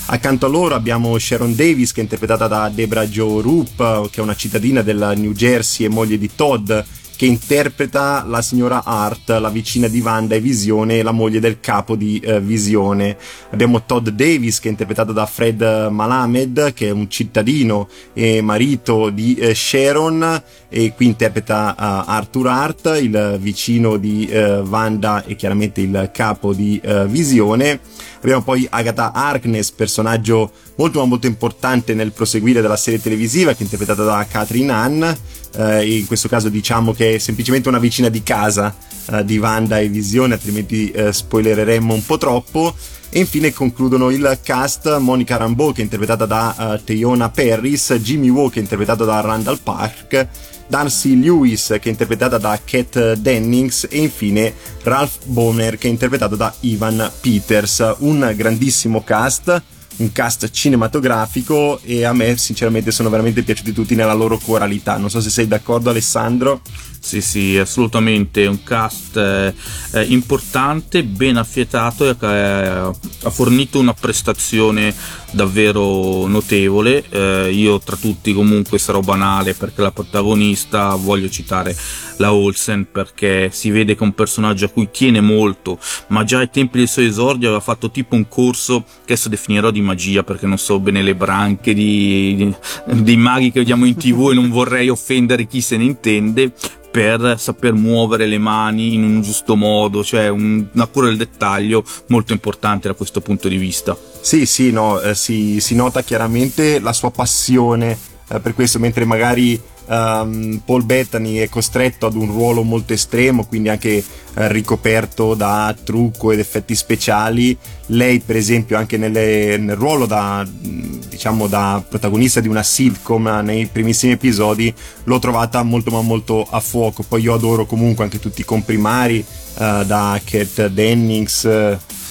Accanto 0.06 0.46
a 0.46 0.48
loro 0.48 0.74
abbiamo 0.74 1.18
Sharon 1.18 1.54
Davis 1.54 1.92
che 1.92 2.00
è 2.00 2.02
interpretata 2.02 2.46
da 2.46 2.70
Debra 2.74 3.06
Jo 3.06 3.42
Rupp, 3.42 3.76
che 4.10 4.20
è 4.20 4.20
una 4.20 4.34
cittadina 4.34 4.80
del 4.80 5.12
New 5.16 5.32
Jersey 5.32 5.84
e 5.84 5.90
moglie 5.90 6.16
di 6.16 6.30
Todd, 6.34 6.72
che 7.18 7.26
interpreta 7.26 8.24
la 8.24 8.40
signora 8.42 8.84
Hart, 8.84 9.30
la 9.30 9.48
vicina 9.48 9.88
di 9.88 9.98
Wanda 9.98 10.36
e 10.36 10.40
Visione, 10.40 11.02
la 11.02 11.10
moglie 11.10 11.40
del 11.40 11.58
capo 11.58 11.96
di 11.96 12.20
eh, 12.20 12.40
Visione. 12.40 13.16
Abbiamo 13.50 13.84
Todd 13.84 14.10
Davis 14.10 14.60
che 14.60 14.68
è 14.68 14.70
interpretato 14.70 15.10
da 15.10 15.26
Fred 15.26 15.88
Malamed, 15.90 16.72
che 16.74 16.86
è 16.86 16.90
un 16.90 17.10
cittadino 17.10 17.88
e 18.12 18.40
marito 18.40 19.10
di 19.10 19.34
eh, 19.34 19.52
Sharon 19.52 20.42
e 20.68 20.92
qui 20.94 21.06
interpreta 21.06 21.72
eh, 21.72 22.04
Arthur 22.06 22.46
Hart, 22.46 22.96
il 23.02 23.36
vicino 23.40 23.96
di 23.96 24.28
eh, 24.28 24.58
Wanda 24.58 25.24
e 25.24 25.34
chiaramente 25.34 25.80
il 25.80 26.10
capo 26.12 26.54
di 26.54 26.80
eh, 26.80 27.04
Visione. 27.08 27.80
Abbiamo 28.20 28.42
poi 28.42 28.64
Agatha 28.70 29.12
Harkness, 29.12 29.72
personaggio 29.72 30.52
molto 30.76 31.00
ma 31.00 31.06
molto 31.06 31.26
importante 31.26 31.94
nel 31.94 32.12
proseguire 32.12 32.60
della 32.60 32.76
serie 32.76 33.00
televisiva, 33.00 33.52
che 33.52 33.58
è 33.58 33.62
interpretata 33.62 34.04
da 34.04 34.24
Catherine 34.28 34.72
Hahn. 34.72 35.16
Eh, 35.56 35.98
in 35.98 36.06
questo 36.06 36.28
caso 36.28 36.48
diciamo 36.48 36.92
che 36.92 37.14
è 37.14 37.18
semplicemente 37.18 37.68
una 37.68 37.78
vicina 37.78 38.08
di 38.08 38.22
casa 38.22 38.74
eh, 39.10 39.24
di 39.24 39.38
Wanda 39.38 39.78
e 39.78 39.88
Visione, 39.88 40.34
altrimenti 40.34 40.90
eh, 40.90 41.12
spoilereremmo 41.12 41.94
un 41.94 42.04
po' 42.04 42.18
troppo. 42.18 42.74
E 43.10 43.20
infine 43.20 43.54
concludono 43.54 44.10
il 44.10 44.38
cast 44.42 44.98
Monica 44.98 45.38
Rambeau 45.38 45.72
che 45.72 45.80
è 45.80 45.84
interpretata 45.84 46.26
da 46.26 46.54
uh, 46.58 46.84
Teyona 46.84 47.30
Parris, 47.30 47.94
Jimmy 47.94 48.28
Woo 48.28 48.50
che 48.50 48.58
è 48.58 48.62
interpretato 48.62 49.06
da 49.06 49.20
Randall 49.20 49.60
Park, 49.62 50.28
Darcy 50.66 51.18
Lewis 51.18 51.68
che 51.80 51.84
è 51.84 51.88
interpretata 51.88 52.36
da 52.36 52.60
Kat 52.62 53.14
Dennings 53.14 53.86
e 53.90 54.02
infine 54.02 54.52
Ralph 54.82 55.24
Boner 55.24 55.78
che 55.78 55.88
è 55.88 55.90
interpretato 55.90 56.36
da 56.36 56.52
Ivan 56.60 57.10
Peters. 57.18 57.94
Un 58.00 58.30
grandissimo 58.36 59.02
cast, 59.02 59.62
un 59.98 60.12
cast 60.12 60.50
cinematografico 60.50 61.80
e 61.82 62.04
a 62.04 62.12
me 62.12 62.36
sinceramente 62.36 62.90
sono 62.90 63.08
veramente 63.08 63.42
piaciuti 63.42 63.72
tutti 63.72 63.94
nella 63.94 64.12
loro 64.12 64.38
coralità. 64.38 64.96
Non 64.96 65.10
so 65.10 65.20
se 65.20 65.30
sei 65.30 65.46
d'accordo 65.46 65.90
Alessandro. 65.90 66.60
Sì, 67.00 67.22
sì, 67.22 67.56
assolutamente, 67.56 68.46
un 68.46 68.62
cast 68.62 69.16
eh, 69.16 69.54
eh, 69.92 70.02
importante, 70.08 71.04
ben 71.04 71.36
affiatato 71.36 72.08
e 72.08 72.16
eh, 72.20 72.26
ha 72.26 73.30
fornito 73.30 73.78
una 73.78 73.94
prestazione 73.94 74.94
davvero 75.30 76.26
notevole. 76.26 77.04
Eh, 77.08 77.50
io 77.52 77.78
tra 77.78 77.96
tutti 77.96 78.32
comunque 78.32 78.78
sarò 78.78 79.00
banale 79.00 79.54
perché 79.54 79.80
la 79.80 79.92
protagonista 79.92 80.94
voglio 80.96 81.30
citare 81.30 81.74
la 82.18 82.32
Olsen 82.32 82.88
perché 82.90 83.48
si 83.52 83.70
vede 83.70 83.94
che 83.94 84.00
è 84.00 84.04
un 84.04 84.12
personaggio 84.12 84.66
a 84.66 84.68
cui 84.68 84.88
tiene 84.90 85.20
molto, 85.20 85.78
ma 86.08 86.24
già 86.24 86.38
ai 86.38 86.50
tempi 86.50 86.78
del 86.78 86.88
suo 86.88 87.02
esordio 87.02 87.48
aveva 87.48 87.62
fatto 87.62 87.90
tipo 87.90 88.16
un 88.16 88.28
corso 88.28 88.82
che 88.82 89.12
adesso 89.12 89.28
definirò 89.28 89.70
di 89.70 89.80
magia 89.80 90.24
perché 90.24 90.46
non 90.46 90.58
so 90.58 90.78
bene 90.80 91.02
le 91.02 91.14
branche 91.14 91.74
di, 91.74 92.34
di, 92.36 93.02
dei 93.02 93.16
maghi 93.16 93.52
che 93.52 93.60
vediamo 93.60 93.86
in 93.86 93.96
tv 93.96 94.30
e 94.30 94.34
non 94.34 94.50
vorrei 94.50 94.88
offendere 94.88 95.46
chi 95.46 95.60
se 95.60 95.76
ne 95.76 95.84
intende 95.84 96.52
per 96.98 97.38
saper 97.38 97.74
muovere 97.74 98.26
le 98.26 98.38
mani 98.38 98.94
in 98.94 99.04
un 99.04 99.22
giusto 99.22 99.54
modo, 99.54 100.02
cioè 100.02 100.26
un- 100.26 100.66
una 100.72 100.86
cura 100.86 101.06
del 101.06 101.16
dettaglio 101.16 101.84
molto 102.06 102.32
importante 102.32 102.88
da 102.88 102.94
questo 102.94 103.20
punto 103.20 103.46
di 103.46 103.56
vista. 103.56 103.96
Sì, 104.20 104.46
sì, 104.46 104.72
no, 104.72 105.00
eh, 105.00 105.14
si, 105.14 105.60
si 105.60 105.76
nota 105.76 106.02
chiaramente 106.02 106.80
la 106.80 106.92
sua 106.92 107.12
passione 107.12 107.96
eh, 108.30 108.40
per 108.40 108.52
questo, 108.52 108.80
mentre 108.80 109.04
magari 109.04 109.60
ehm, 109.88 110.62
Paul 110.64 110.84
Bettany 110.84 111.36
è 111.36 111.48
costretto 111.48 112.06
ad 112.06 112.14
un 112.14 112.26
ruolo 112.26 112.62
molto 112.62 112.92
estremo, 112.92 113.44
quindi 113.46 113.68
anche 113.68 114.04
eh, 114.34 114.52
ricoperto 114.52 115.34
da 115.34 115.74
trucco 115.82 116.30
ed 116.30 116.38
effetti 116.38 116.74
speciali. 116.74 117.56
Lei, 117.86 118.20
per 118.20 118.36
esempio, 118.36 118.76
anche 118.76 118.96
nelle- 118.96 119.56
nel 119.56 119.76
ruolo 119.76 120.06
da, 120.06 120.46
diciamo, 120.48 121.46
da 121.46 121.82
protagonista 121.86 122.40
di 122.40 122.48
una 122.48 122.62
sitcom 122.62 123.26
eh, 123.26 123.42
nei 123.42 123.66
primissimi 123.66 124.12
episodi, 124.12 124.72
l'ho 125.04 125.18
trovata 125.18 125.62
molto 125.62 125.90
ma 125.90 126.02
molto 126.02 126.46
a 126.48 126.60
fuoco. 126.60 127.02
Poi 127.02 127.22
io 127.22 127.34
adoro 127.34 127.66
comunque 127.66 128.04
anche 128.04 128.20
tutti 128.20 128.42
i 128.42 128.44
comprimari 128.44 129.18
eh, 129.18 129.84
da 129.86 130.20
Kat 130.24 130.68
Dennings. 130.68 131.48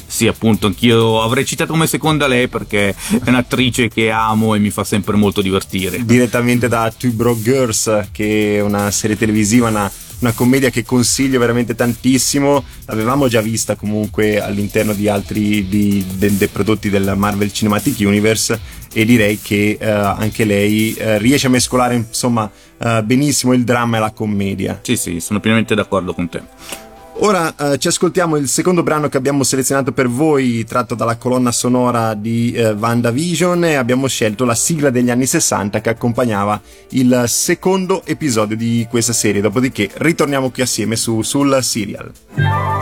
Sì, 0.10 0.26
appunto, 0.26 0.68
anch'io 0.68 1.22
avrei 1.22 1.46
citato 1.46 1.74
come 1.74 1.86
seconda 1.86 2.28
lei 2.28 2.48
perché 2.48 2.90
è 3.24 3.30
un'attrice 3.30 3.90
che 3.90 4.10
amo 4.10 4.56
e 4.56 4.60
mi 4.60 4.70
fa 4.70 4.84
sempre 4.86 5.18
molto 5.18 5.42
divertire. 5.42 6.04
direttamente 6.06 6.68
da 6.70 6.92
Two 6.98 7.12
Broke 7.12 7.42
Girls, 7.42 8.08
che 8.12 8.56
è 8.56 8.62
una 8.62 8.90
serie 8.90 9.18
televisiva, 9.18 9.68
una, 9.68 9.92
una 10.20 10.32
commedia 10.32 10.70
che 10.70 10.84
consiglio 10.84 11.40
veramente 11.40 11.76
tantissimo. 11.76 12.64
L'avevamo 12.86 13.28
già 13.28 13.42
vista 13.42 13.76
comunque 13.76 14.40
all'interno 14.40 14.94
di 14.94 15.10
altri 15.10 15.68
di- 15.68 16.04
de- 16.16 16.38
dei 16.38 16.48
prodotti 16.48 16.90
del 16.90 17.14
Marvel 17.18 17.52
Cinematic 17.52 18.00
Universe 18.00 18.60
e 18.94 19.04
direi 19.06 19.40
che 19.42 19.78
eh, 19.80 19.90
anche 19.90 20.46
lei 20.46 20.94
eh, 20.94 21.18
riesce 21.20 21.48
a 21.48 21.50
mescolare 21.50 21.96
insomma 21.96 22.50
eh, 22.80 23.04
benissimo 23.04 23.52
il 23.54 23.66
dramma 23.66 23.98
e 23.98 24.00
la 24.00 24.12
commedia. 24.12 24.80
Sì, 24.82 24.96
sì, 24.96 25.20
sono 25.20 25.42
pienamente 25.42 25.76
d'accordo 25.76 26.14
con 26.14 26.30
te. 26.30 26.87
Ora 27.20 27.54
eh, 27.56 27.78
ci 27.80 27.88
ascoltiamo 27.88 28.36
il 28.36 28.48
secondo 28.48 28.84
brano 28.84 29.10
che 29.10 29.18
abbiamo 29.18 29.44
selezionato 29.44 29.92
per 29.92 30.08
voi, 30.08 30.64
tratto 30.66 30.94
dalla 30.94 31.16
colonna 31.16 31.52
sonora 31.52 32.14
di 32.14 32.52
eh, 32.52 32.72
WandaVision 32.72 33.66
e 33.66 33.74
abbiamo 33.74 34.08
scelto 34.08 34.46
la 34.46 34.54
sigla 34.54 34.92
degli 34.92 35.10
anni 35.10 35.26
60 35.26 35.82
che 35.82 35.90
accompagnava 35.90 36.62
il 36.90 37.24
secondo 37.28 38.04
episodio 38.06 38.56
di 38.56 38.86
questa 38.88 39.14
serie. 39.14 39.42
Dopodiché 39.42 39.90
ritorniamo 39.96 40.52
qui 40.52 40.62
assieme 40.62 40.96
su, 40.96 41.24
sul 41.24 41.58
serial. 41.64 42.76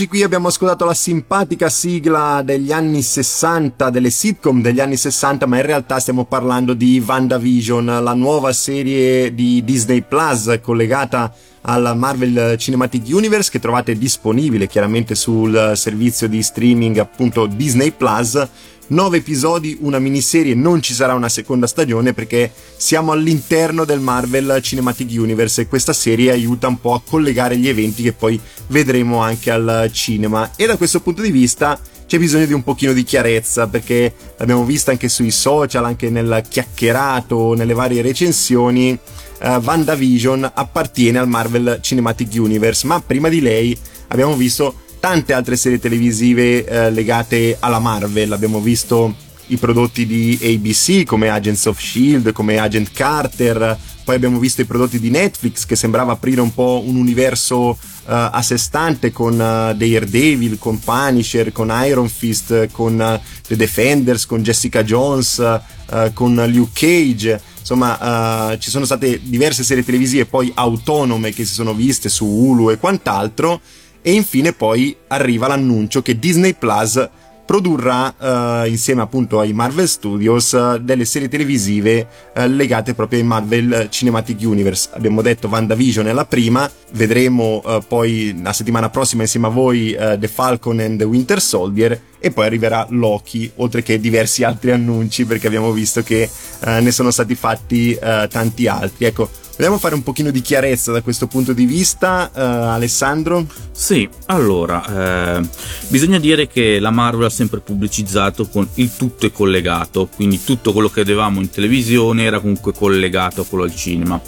Rieccoci 0.00 0.08
qui, 0.08 0.22
abbiamo 0.22 0.48
ascoltato 0.48 0.86
la 0.86 0.94
simpatica 0.94 1.68
sigla 1.68 2.40
degli 2.42 2.72
anni 2.72 3.02
60, 3.02 3.90
delle 3.90 4.08
sitcom 4.08 4.62
degli 4.62 4.80
anni 4.80 4.96
60, 4.96 5.44
ma 5.44 5.56
in 5.56 5.66
realtà 5.66 5.98
stiamo 5.98 6.24
parlando 6.24 6.72
di 6.72 7.02
WandaVision, 7.06 8.02
la 8.02 8.14
nuova 8.14 8.50
serie 8.54 9.34
di 9.34 9.62
Disney 9.62 10.00
Plus 10.00 10.58
collegata 10.62 11.30
al 11.62 11.92
Marvel 11.96 12.56
Cinematic 12.56 13.02
Universe 13.08 13.50
che 13.50 13.58
trovate 13.58 13.96
disponibile 13.96 14.66
chiaramente 14.66 15.14
sul 15.14 15.72
servizio 15.74 16.28
di 16.28 16.42
streaming 16.42 16.98
appunto 16.98 17.46
Disney 17.46 17.92
Plus. 17.92 18.48
9 18.90 19.18
episodi, 19.18 19.78
una 19.82 20.00
miniserie, 20.00 20.54
non 20.54 20.82
ci 20.82 20.94
sarà 20.94 21.14
una 21.14 21.28
seconda 21.28 21.68
stagione 21.68 22.12
perché 22.12 22.50
siamo 22.76 23.12
all'interno 23.12 23.84
del 23.84 24.00
Marvel 24.00 24.58
Cinematic 24.60 25.08
Universe 25.12 25.60
e 25.60 25.68
questa 25.68 25.92
serie 25.92 26.32
aiuta 26.32 26.66
un 26.66 26.80
po' 26.80 26.94
a 26.94 27.02
collegare 27.04 27.56
gli 27.56 27.68
eventi 27.68 28.02
che 28.02 28.12
poi 28.12 28.40
vedremo 28.66 29.20
anche 29.20 29.52
al 29.52 29.90
cinema 29.92 30.50
e 30.56 30.66
da 30.66 30.76
questo 30.76 31.00
punto 31.00 31.22
di 31.22 31.30
vista 31.30 31.78
c'è 32.10 32.18
bisogno 32.18 32.46
di 32.46 32.52
un 32.52 32.64
pochino 32.64 32.92
di 32.92 33.04
chiarezza 33.04 33.68
perché 33.68 34.12
l'abbiamo 34.36 34.64
vista 34.64 34.90
anche 34.90 35.08
sui 35.08 35.30
social, 35.30 35.84
anche 35.84 36.10
nel 36.10 36.42
chiacchierato, 36.48 37.54
nelle 37.54 37.72
varie 37.72 38.02
recensioni. 38.02 38.98
Uh, 39.40 39.56
WandaVision 39.56 40.50
appartiene 40.52 41.18
al 41.18 41.26
Marvel 41.26 41.78
Cinematic 41.80 42.28
Universe, 42.34 42.86
ma 42.86 43.00
prima 43.00 43.28
di 43.28 43.40
lei 43.40 43.76
abbiamo 44.08 44.36
visto 44.36 44.74
tante 45.00 45.32
altre 45.32 45.56
serie 45.56 45.78
televisive 45.78 46.64
eh, 46.64 46.90
legate 46.90 47.56
alla 47.58 47.78
Marvel. 47.78 48.32
Abbiamo 48.32 48.60
visto 48.60 49.14
i 49.46 49.56
prodotti 49.56 50.06
di 50.06 50.38
ABC 50.42 51.04
come 51.04 51.30
Agents 51.30 51.64
of 51.66 51.80
Shield, 51.80 52.32
come 52.32 52.58
Agent 52.58 52.92
Carter, 52.92 53.78
poi 54.04 54.14
abbiamo 54.14 54.38
visto 54.38 54.60
i 54.60 54.64
prodotti 54.64 54.98
di 54.98 55.10
Netflix 55.10 55.64
che 55.64 55.76
sembrava 55.76 56.12
aprire 56.12 56.40
un 56.40 56.52
po' 56.52 56.82
un 56.84 56.96
universo 56.96 57.72
eh, 57.72 57.78
a 58.06 58.42
sé 58.42 58.58
stante 58.58 59.12
con 59.12 59.34
eh, 59.34 59.74
Daredevil, 59.76 60.58
con 60.58 60.78
Punisher, 60.78 61.52
con 61.52 61.72
Iron 61.86 62.08
Fist, 62.08 62.70
con 62.72 63.00
eh, 63.00 63.20
The 63.46 63.56
Defenders, 63.56 64.26
con 64.26 64.42
Jessica 64.42 64.82
Jones, 64.82 65.38
eh, 65.38 66.10
con 66.12 66.34
Luke 66.48 66.72
Cage. 66.74 67.40
Insomma, 67.70 68.50
eh, 68.50 68.58
ci 68.58 68.68
sono 68.68 68.84
state 68.84 69.20
diverse 69.22 69.62
serie 69.62 69.84
televisive 69.84 70.26
poi 70.26 70.50
autonome 70.52 71.30
che 71.30 71.44
si 71.44 71.54
sono 71.54 71.72
viste 71.72 72.08
su 72.08 72.26
Hulu 72.26 72.70
e 72.70 72.78
quant'altro. 72.78 73.60
E 74.02 74.12
infine 74.12 74.52
poi 74.52 74.96
arriva 75.06 75.46
l'annuncio 75.46 76.02
che 76.02 76.18
Disney 76.18 76.54
Plus 76.54 77.08
produrrà 77.50 78.62
eh, 78.62 78.68
insieme 78.68 79.02
appunto 79.02 79.40
ai 79.40 79.52
Marvel 79.52 79.88
Studios 79.88 80.52
eh, 80.52 80.78
delle 80.80 81.04
serie 81.04 81.28
televisive 81.28 82.06
eh, 82.32 82.46
legate 82.46 82.94
proprio 82.94 83.18
ai 83.18 83.24
Marvel 83.24 83.88
Cinematic 83.90 84.40
Universe. 84.42 84.90
Abbiamo 84.92 85.20
detto 85.20 85.48
WandaVision 85.48 86.06
è 86.06 86.12
la 86.12 86.26
prima, 86.26 86.70
vedremo 86.92 87.60
eh, 87.66 87.80
poi 87.88 88.38
la 88.40 88.52
settimana 88.52 88.88
prossima 88.88 89.22
insieme 89.22 89.48
a 89.48 89.50
voi 89.50 89.90
eh, 89.90 90.16
The 90.16 90.28
Falcon 90.28 90.78
and 90.78 90.98
the 90.98 91.04
Winter 91.04 91.40
Soldier 91.40 92.00
e 92.20 92.30
poi 92.30 92.46
arriverà 92.46 92.86
Loki, 92.90 93.50
oltre 93.56 93.82
che 93.82 93.98
diversi 93.98 94.44
altri 94.44 94.70
annunci 94.70 95.24
perché 95.24 95.48
abbiamo 95.48 95.72
visto 95.72 96.04
che 96.04 96.30
eh, 96.64 96.80
ne 96.80 96.92
sono 96.92 97.10
stati 97.10 97.34
fatti 97.34 97.98
tanti 98.00 98.68
altri. 98.68 99.06
Ecco, 99.06 99.28
Vogliamo 99.56 99.78
fare 99.78 99.94
un 99.94 100.02
pochino 100.02 100.30
di 100.30 100.40
chiarezza 100.40 100.90
da 100.90 101.02
questo 101.02 101.26
punto 101.26 101.52
di 101.52 101.66
vista, 101.66 102.30
uh, 102.32 102.38
Alessandro? 102.38 103.46
Sì, 103.72 104.08
allora, 104.26 105.38
eh, 105.38 105.48
bisogna 105.88 106.18
dire 106.18 106.46
che 106.46 106.78
la 106.78 106.90
Marvel 106.90 107.26
ha 107.26 107.30
sempre 107.30 107.60
pubblicizzato 107.60 108.46
con 108.48 108.68
il 108.74 108.94
tutto 108.96 109.26
è 109.26 109.32
collegato, 109.32 110.08
quindi 110.14 110.42
tutto 110.42 110.72
quello 110.72 110.88
che 110.88 111.02
vedevamo 111.02 111.40
in 111.40 111.50
televisione 111.50 112.24
era 112.24 112.40
comunque 112.40 112.72
collegato 112.72 113.42
a 113.42 113.44
quello 113.44 113.64
al 113.64 113.74
cinema. 113.74 114.20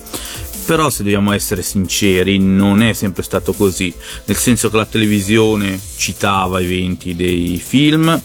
Però 0.65 0.91
se 0.91 1.03
dobbiamo 1.03 1.33
essere 1.33 1.63
sinceri, 1.63 2.39
non 2.39 2.83
è 2.83 2.93
sempre 2.93 3.23
stato 3.23 3.53
così, 3.53 3.93
nel 4.27 4.37
senso 4.37 4.71
che 4.71 4.77
la 4.77 4.87
televisione 4.87 5.79
citava 5.97 6.61
eventi 6.61 7.17
dei 7.17 7.61
film, 7.63 8.21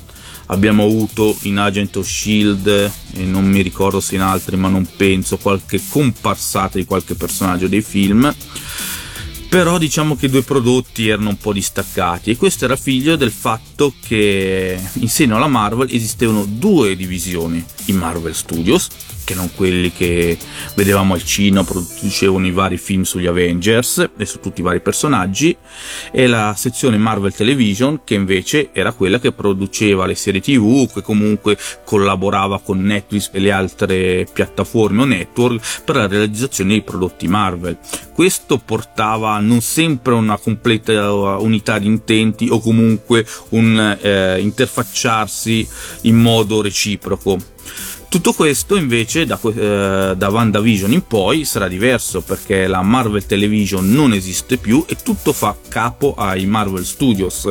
abbiamo 0.48 0.84
avuto 0.84 1.38
in 1.44 1.58
Agent 1.58 1.96
of 1.98 2.08
Shield 2.08 2.68
e 2.68 3.24
non 3.24 3.46
mi 3.46 3.62
ricordo 3.62 4.00
se 4.00 4.16
in 4.16 4.22
altri 4.22 4.56
ma 4.56 4.70
non 4.70 4.88
penso 4.96 5.38
qualche 5.38 5.82
comparsata 5.88 6.78
di 6.78 6.86
qualche 6.86 7.16
personaggio 7.16 7.68
dei 7.68 7.82
film. 7.82 8.34
Però 9.50 9.78
diciamo 9.78 10.18
che 10.18 10.26
i 10.26 10.30
due 10.30 10.44
prodotti 10.44 11.08
erano 11.08 11.30
un 11.30 11.38
po' 11.38 11.54
distaccati 11.54 12.32
e 12.32 12.36
questo 12.36 12.66
era 12.66 12.76
figlio 12.76 13.16
del 13.16 13.32
fatto 13.32 13.94
che 14.06 14.78
in 14.94 15.08
seno 15.08 15.38
alla 15.38 15.48
Marvel 15.48 15.88
esistevano 15.90 16.46
due 16.46 16.98
divisioni 16.98 17.64
i 17.86 17.94
Marvel 17.94 18.36
Studios 18.36 18.90
che 19.28 19.34
erano 19.34 19.50
quelli 19.54 19.92
che 19.92 20.38
vedevamo 20.76 21.14
al 21.14 21.24
cinema, 21.26 21.66
producevano 21.66 22.48
i 22.48 22.52
vari 22.52 22.78
film 22.78 23.02
sugli 23.02 23.26
Avengers 23.26 24.12
e 24.16 24.26
su 24.26 24.40
tutti 24.40 24.62
i 24.62 24.64
vari 24.64 24.80
personaggi, 24.80 25.56
e 26.14 26.28
la 26.28 26.54
sezione 26.56 26.98
Marvel 26.98 27.34
Television, 27.34 28.06
che 28.06 28.14
invece 28.14 28.70
era 28.72 28.94
quella 28.94 29.20
che 29.20 29.34
produceva 29.34 30.06
le 30.06 30.16
serie 30.16 30.40
TV, 30.40 30.90
che 30.94 31.02
comunque 31.02 31.58
collaborava 31.84 32.62
con 32.62 32.82
Netflix 32.82 33.30
e 33.34 33.40
le 33.40 33.52
altre 33.52 34.26
piattaforme 34.32 35.02
o 35.02 35.06
network 35.06 35.82
per 35.84 35.98
la 35.98 36.08
realizzazione 36.08 36.70
dei 36.70 36.84
prodotti 36.84 37.28
Marvel. 37.28 37.78
Questo 38.14 38.60
portava 38.60 39.38
non 39.40 39.60
sempre 39.60 40.14
una 40.14 40.38
completa 40.38 41.36
unità 41.38 41.80
di 41.80 41.88
intenti 41.88 42.48
o 42.50 42.62
comunque 42.62 43.26
un 43.50 43.98
eh, 44.00 44.40
interfacciarsi 44.40 45.68
in 46.04 46.16
modo 46.16 46.62
reciproco. 46.62 47.56
Tutto 48.10 48.32
questo 48.32 48.78
invece 48.78 49.26
da, 49.26 49.38
eh, 49.44 50.14
da 50.16 50.30
WandaVision 50.30 50.94
in 50.94 51.06
poi 51.06 51.44
sarà 51.44 51.68
diverso 51.68 52.22
perché 52.22 52.66
la 52.66 52.82
Marvel 52.82 53.26
Television 53.26 53.92
non 53.92 54.14
esiste 54.14 54.58
più 54.58 54.86
e 54.88 54.96
tutto 55.04 55.34
fa 55.34 55.56
capo 55.68 56.16
ai 56.16 56.46
Marvel 56.46 56.86
Studios. 56.86 57.50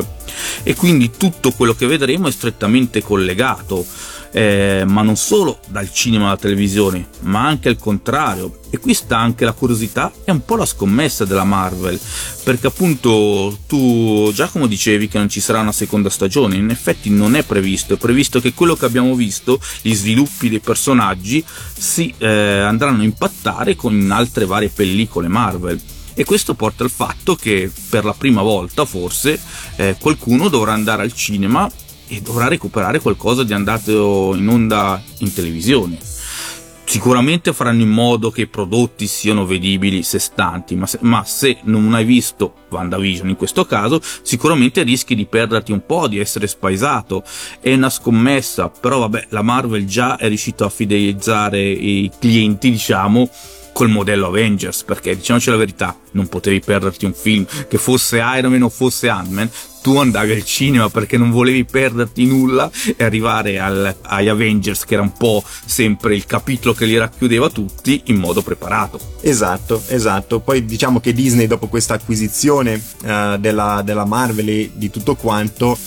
E 0.62 0.74
quindi 0.74 1.10
tutto 1.10 1.52
quello 1.52 1.74
che 1.74 1.86
vedremo 1.86 2.28
è 2.28 2.30
strettamente 2.30 3.02
collegato 3.02 3.84
eh, 4.32 4.84
ma 4.86 5.02
non 5.02 5.16
solo 5.16 5.58
dal 5.68 5.92
cinema 5.92 6.26
alla 6.26 6.36
televisione, 6.36 7.08
ma 7.20 7.46
anche 7.46 7.68
al 7.68 7.78
contrario. 7.78 8.60
E 8.70 8.78
qui 8.78 8.94
sta 8.94 9.16
anche 9.16 9.44
la 9.44 9.52
curiosità 9.52 10.12
e 10.24 10.32
un 10.32 10.44
po' 10.44 10.56
la 10.56 10.66
scommessa 10.66 11.24
della 11.24 11.44
Marvel, 11.44 11.98
perché 12.42 12.66
appunto 12.66 13.56
tu 13.66 14.30
Giacomo 14.34 14.66
dicevi 14.66 15.08
che 15.08 15.18
non 15.18 15.28
ci 15.28 15.40
sarà 15.40 15.60
una 15.60 15.72
seconda 15.72 16.10
stagione, 16.10 16.56
in 16.56 16.70
effetti 16.70 17.08
non 17.08 17.36
è 17.36 17.42
previsto, 17.42 17.94
è 17.94 17.96
previsto 17.96 18.40
che 18.40 18.52
quello 18.52 18.74
che 18.74 18.84
abbiamo 18.84 19.14
visto, 19.14 19.60
gli 19.82 19.94
sviluppi 19.94 20.48
dei 20.48 20.60
personaggi, 20.60 21.42
si 21.78 22.12
eh, 22.18 22.26
andranno 22.26 23.00
a 23.00 23.04
impattare 23.04 23.76
con 23.76 24.10
altre 24.10 24.44
varie 24.44 24.68
pellicole 24.68 25.28
Marvel. 25.28 25.80
E 26.18 26.24
questo 26.24 26.54
porta 26.54 26.82
al 26.82 26.90
fatto 26.90 27.36
che 27.36 27.70
per 27.90 28.06
la 28.06 28.14
prima 28.14 28.40
volta 28.40 28.86
forse 28.86 29.38
eh, 29.76 29.96
qualcuno 30.00 30.48
dovrà 30.48 30.72
andare 30.72 31.02
al 31.02 31.12
cinema 31.12 31.70
e 32.08 32.20
dovrà 32.20 32.48
recuperare 32.48 33.00
qualcosa 33.00 33.42
di 33.42 33.52
andato 33.52 34.34
in 34.34 34.48
onda 34.48 35.02
in 35.18 35.32
televisione. 35.32 35.98
Sicuramente 36.88 37.52
faranno 37.52 37.82
in 37.82 37.88
modo 37.88 38.30
che 38.30 38.42
i 38.42 38.46
prodotti 38.46 39.08
siano 39.08 39.44
vedibili 39.44 40.04
se 40.04 40.20
stanti, 40.20 40.76
ma 40.76 40.86
se, 40.86 40.98
ma 41.02 41.24
se 41.24 41.58
non 41.64 41.92
hai 41.94 42.04
visto 42.04 42.54
WandaVision 42.70 43.28
in 43.28 43.34
questo 43.34 43.66
caso, 43.66 44.00
sicuramente 44.22 44.84
rischi 44.84 45.16
di 45.16 45.26
perderti 45.26 45.72
un 45.72 45.84
po', 45.84 46.06
di 46.06 46.20
essere 46.20 46.46
spaesato. 46.46 47.24
È 47.60 47.72
una 47.72 47.90
scommessa, 47.90 48.68
però 48.68 49.00
vabbè, 49.00 49.26
la 49.30 49.42
Marvel 49.42 49.84
già 49.84 50.16
è 50.16 50.28
riuscita 50.28 50.66
a 50.66 50.70
fidelizzare 50.70 51.60
i 51.60 52.08
clienti, 52.20 52.70
diciamo, 52.70 53.28
col 53.72 53.90
modello 53.90 54.28
Avengers, 54.28 54.84
perché 54.84 55.16
diciamoci 55.16 55.50
la 55.50 55.56
verità, 55.56 55.98
non 56.12 56.28
potevi 56.28 56.60
perderti 56.60 57.04
un 57.04 57.12
film 57.12 57.44
che 57.68 57.78
fosse 57.78 58.22
Iron 58.36 58.52
Man 58.52 58.62
o 58.62 58.68
fosse 58.68 59.08
Ant-Man, 59.08 59.50
tu 59.86 59.98
andavi 59.98 60.32
al 60.32 60.44
cinema 60.44 60.90
perché 60.90 61.16
non 61.16 61.30
volevi 61.30 61.64
perderti 61.64 62.26
nulla 62.26 62.68
e 62.96 63.04
arrivare 63.04 63.60
al- 63.60 63.94
agli 64.02 64.26
Avengers, 64.26 64.84
che 64.84 64.94
era 64.94 65.02
un 65.04 65.12
po' 65.12 65.44
sempre 65.64 66.16
il 66.16 66.26
capitolo 66.26 66.74
che 66.74 66.86
li 66.86 66.98
racchiudeva 66.98 67.48
tutti, 67.50 68.02
in 68.06 68.16
modo 68.16 68.42
preparato. 68.42 68.98
Esatto, 69.20 69.80
esatto. 69.86 70.40
Poi 70.40 70.64
diciamo 70.64 70.98
che 70.98 71.12
Disney 71.12 71.46
dopo 71.46 71.68
questa 71.68 71.94
acquisizione 71.94 72.82
eh, 73.04 73.36
della, 73.38 73.82
della 73.84 74.04
Marvel 74.04 74.48
e 74.48 74.72
di 74.74 74.90
tutto 74.90 75.14
quanto 75.14 75.78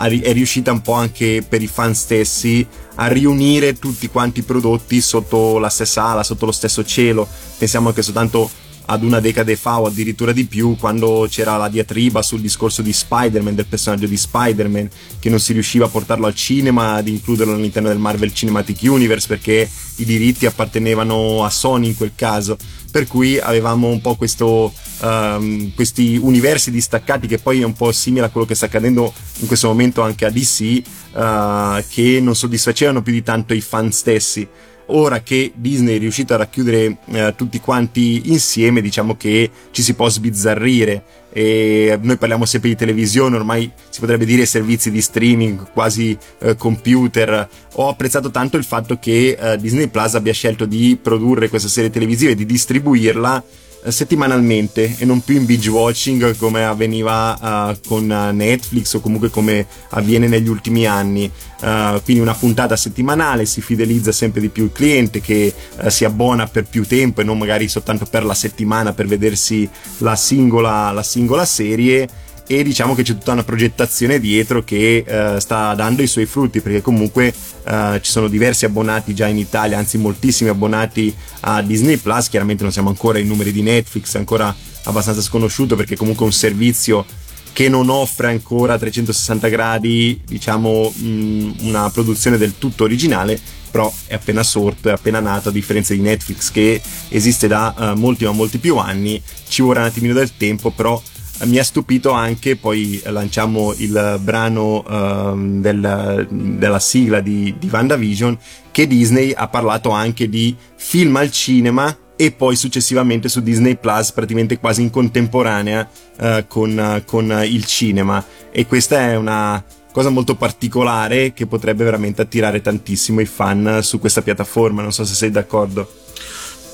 ri- 0.00 0.22
è 0.22 0.32
riuscita 0.32 0.72
un 0.72 0.82
po' 0.82 0.94
anche 0.94 1.44
per 1.48 1.62
i 1.62 1.68
fan 1.68 1.94
stessi 1.94 2.66
a 2.96 3.06
riunire 3.06 3.78
tutti 3.78 4.08
quanti 4.08 4.40
i 4.40 4.42
prodotti 4.42 5.00
sotto 5.00 5.58
la 5.58 5.68
stessa 5.68 6.02
ala, 6.02 6.24
sotto 6.24 6.46
lo 6.46 6.52
stesso 6.52 6.84
cielo. 6.84 7.28
Pensiamo 7.56 7.90
anche 7.90 8.02
soltanto 8.02 8.50
ad 8.86 9.02
una 9.02 9.20
decade 9.20 9.56
fa 9.56 9.80
o 9.80 9.86
addirittura 9.86 10.32
di 10.32 10.46
più 10.46 10.76
quando 10.76 11.26
c'era 11.28 11.56
la 11.56 11.68
diatriba 11.68 12.22
sul 12.22 12.40
discorso 12.40 12.82
di 12.82 12.92
Spider-Man, 12.92 13.54
del 13.54 13.66
personaggio 13.66 14.06
di 14.06 14.16
Spider-Man, 14.16 14.88
che 15.18 15.28
non 15.28 15.40
si 15.40 15.52
riusciva 15.52 15.86
a 15.86 15.88
portarlo 15.88 16.26
al 16.26 16.34
cinema, 16.34 16.94
ad 16.94 17.08
includerlo 17.08 17.54
all'interno 17.54 17.88
del 17.88 17.98
Marvel 17.98 18.32
Cinematic 18.32 18.78
Universe 18.82 19.26
perché 19.26 19.68
i 19.96 20.04
diritti 20.04 20.46
appartenevano 20.46 21.44
a 21.44 21.50
Sony 21.50 21.88
in 21.88 21.96
quel 21.96 22.12
caso. 22.14 22.56
Per 22.90 23.06
cui 23.06 23.38
avevamo 23.38 23.88
un 23.88 24.00
po' 24.00 24.14
questo, 24.14 24.72
ehm, 25.02 25.74
questi 25.74 26.16
universi 26.16 26.70
distaccati 26.70 27.26
che 27.26 27.38
poi 27.38 27.60
è 27.60 27.64
un 27.64 27.74
po' 27.74 27.92
simile 27.92 28.26
a 28.26 28.28
quello 28.30 28.46
che 28.46 28.54
sta 28.54 28.66
accadendo 28.66 29.12
in 29.40 29.46
questo 29.46 29.68
momento 29.68 30.00
anche 30.00 30.24
a 30.24 30.30
DC, 30.30 30.60
eh, 30.62 31.84
che 31.88 32.20
non 32.22 32.34
soddisfacevano 32.34 33.02
più 33.02 33.12
di 33.12 33.22
tanto 33.22 33.52
i 33.52 33.60
fan 33.60 33.92
stessi 33.92 34.48
ora 34.86 35.20
che 35.20 35.52
Disney 35.54 35.96
è 35.96 35.98
riuscito 35.98 36.34
a 36.34 36.38
racchiudere 36.38 36.98
eh, 37.06 37.34
tutti 37.36 37.60
quanti 37.60 38.30
insieme, 38.30 38.80
diciamo 38.80 39.16
che 39.16 39.50
ci 39.70 39.82
si 39.82 39.94
può 39.94 40.08
sbizzarrire. 40.08 41.02
E 41.32 41.98
noi 42.00 42.16
parliamo 42.16 42.46
sempre 42.46 42.70
di 42.70 42.76
televisione, 42.76 43.36
ormai 43.36 43.70
si 43.90 44.00
potrebbe 44.00 44.24
dire 44.24 44.46
servizi 44.46 44.90
di 44.90 45.02
streaming, 45.02 45.70
quasi 45.72 46.16
eh, 46.38 46.56
computer. 46.56 47.46
Ho 47.74 47.88
apprezzato 47.88 48.30
tanto 48.30 48.56
il 48.56 48.64
fatto 48.64 48.98
che 48.98 49.36
eh, 49.38 49.58
Disney 49.58 49.88
Plus 49.88 50.14
abbia 50.14 50.32
scelto 50.32 50.64
di 50.64 50.98
produrre 51.00 51.50
questa 51.50 51.68
serie 51.68 51.90
televisiva 51.90 52.30
e 52.30 52.34
di 52.34 52.46
distribuirla 52.46 53.44
settimanalmente 53.90 54.96
e 54.98 55.04
non 55.04 55.22
più 55.22 55.36
in 55.36 55.44
binge 55.44 55.70
watching 55.70 56.36
come 56.36 56.64
avveniva 56.64 57.70
eh, 57.70 57.80
con 57.86 58.10
eh, 58.10 58.32
Netflix 58.32 58.94
o 58.94 59.00
comunque 59.00 59.30
come 59.30 59.66
avviene 59.90 60.28
negli 60.28 60.48
ultimi 60.48 60.86
anni. 60.86 61.30
Eh, 61.60 62.00
quindi 62.04 62.22
una 62.22 62.34
puntata 62.34 62.76
settimanale 62.76 63.46
si 63.46 63.60
fidelizza 63.60 64.12
sempre 64.12 64.40
di 64.40 64.48
più 64.48 64.64
il 64.64 64.72
cliente 64.72 65.20
che 65.20 65.52
eh, 65.80 65.90
si 65.90 66.04
abbona 66.04 66.46
per 66.46 66.64
più 66.64 66.86
tempo 66.86 67.20
e 67.20 67.24
non 67.24 67.38
magari 67.38 67.68
soltanto 67.68 68.06
per 68.06 68.24
la 68.24 68.34
settimana 68.34 68.92
per 68.92 69.06
vedersi 69.06 69.68
la 69.98 70.16
singola, 70.16 70.90
la 70.92 71.02
singola 71.02 71.44
serie 71.44 72.08
e 72.46 72.62
diciamo 72.62 72.94
che 72.94 73.02
c'è 73.02 73.14
tutta 73.14 73.32
una 73.32 73.42
progettazione 73.42 74.20
dietro 74.20 74.62
che 74.62 75.04
eh, 75.06 75.40
sta 75.40 75.74
dando 75.74 76.02
i 76.02 76.06
suoi 76.06 76.26
frutti 76.26 76.60
perché 76.60 76.80
comunque 76.80 77.32
eh, 77.64 78.00
ci 78.02 78.10
sono 78.10 78.28
diversi 78.28 78.64
abbonati 78.64 79.14
già 79.14 79.26
in 79.26 79.38
Italia, 79.38 79.78
anzi 79.78 79.98
moltissimi 79.98 80.48
abbonati 80.48 81.14
a 81.40 81.60
Disney 81.62 81.96
Plus, 81.96 82.28
chiaramente 82.28 82.62
non 82.62 82.72
siamo 82.72 82.88
ancora 82.88 83.18
ai 83.18 83.24
numeri 83.24 83.52
di 83.52 83.62
Netflix, 83.62 84.14
ancora 84.14 84.54
abbastanza 84.84 85.20
sconosciuto 85.20 85.74
perché 85.74 85.96
comunque 85.96 86.24
è 86.24 86.28
un 86.28 86.32
servizio 86.32 87.04
che 87.52 87.70
non 87.70 87.88
offre 87.88 88.28
ancora 88.28 88.74
a 88.74 88.78
360 88.78 89.48
gradi, 89.48 90.20
diciamo, 90.26 90.92
mh, 90.94 91.52
una 91.60 91.88
produzione 91.88 92.36
del 92.36 92.58
tutto 92.58 92.84
originale, 92.84 93.40
però 93.70 93.90
è 94.06 94.12
appena 94.12 94.42
sorto, 94.42 94.90
è 94.90 94.92
appena 94.92 95.20
nato, 95.20 95.48
a 95.48 95.52
differenza 95.52 95.94
di 95.94 96.00
Netflix 96.00 96.50
che 96.50 96.78
esiste 97.08 97.48
da 97.48 97.74
eh, 97.74 97.94
molti 97.94 98.26
ma 98.26 98.32
molti 98.32 98.58
più 98.58 98.76
anni, 98.76 99.22
ci 99.48 99.62
vorrà 99.62 99.80
un 99.80 99.86
attimino 99.86 100.12
del 100.12 100.36
tempo, 100.36 100.70
però 100.70 101.00
mi 101.44 101.58
ha 101.58 101.64
stupito 101.64 102.10
anche, 102.10 102.56
poi 102.56 103.00
lanciamo 103.04 103.74
il 103.76 104.18
brano 104.22 104.84
ehm, 104.88 105.60
del- 105.60 106.26
della 106.30 106.78
sigla 106.78 107.20
di, 107.20 107.54
di 107.58 107.68
WandaVision, 107.70 108.38
che 108.70 108.86
Disney 108.86 109.32
ha 109.34 109.48
parlato 109.48 109.90
anche 109.90 110.28
di 110.28 110.54
film 110.76 111.16
al 111.16 111.30
cinema 111.30 111.96
e 112.16 112.32
poi 112.32 112.56
successivamente 112.56 113.28
su 113.28 113.42
Disney 113.42 113.76
Plus 113.76 114.12
praticamente 114.12 114.58
quasi 114.58 114.80
in 114.80 114.90
contemporanea 114.90 115.88
eh, 116.18 116.44
con, 116.48 116.78
eh, 116.78 117.04
con 117.04 117.42
il 117.44 117.64
cinema. 117.66 118.24
E 118.50 118.66
questa 118.66 119.10
è 119.10 119.16
una 119.16 119.62
cosa 119.92 120.08
molto 120.08 120.34
particolare 120.34 121.32
che 121.32 121.46
potrebbe 121.46 121.84
veramente 121.84 122.22
attirare 122.22 122.60
tantissimo 122.60 123.20
i 123.20 123.26
fan 123.26 123.80
su 123.82 123.98
questa 123.98 124.22
piattaforma. 124.22 124.80
Non 124.82 124.92
so 124.92 125.04
se 125.04 125.14
sei 125.14 125.30
d'accordo 125.30 126.04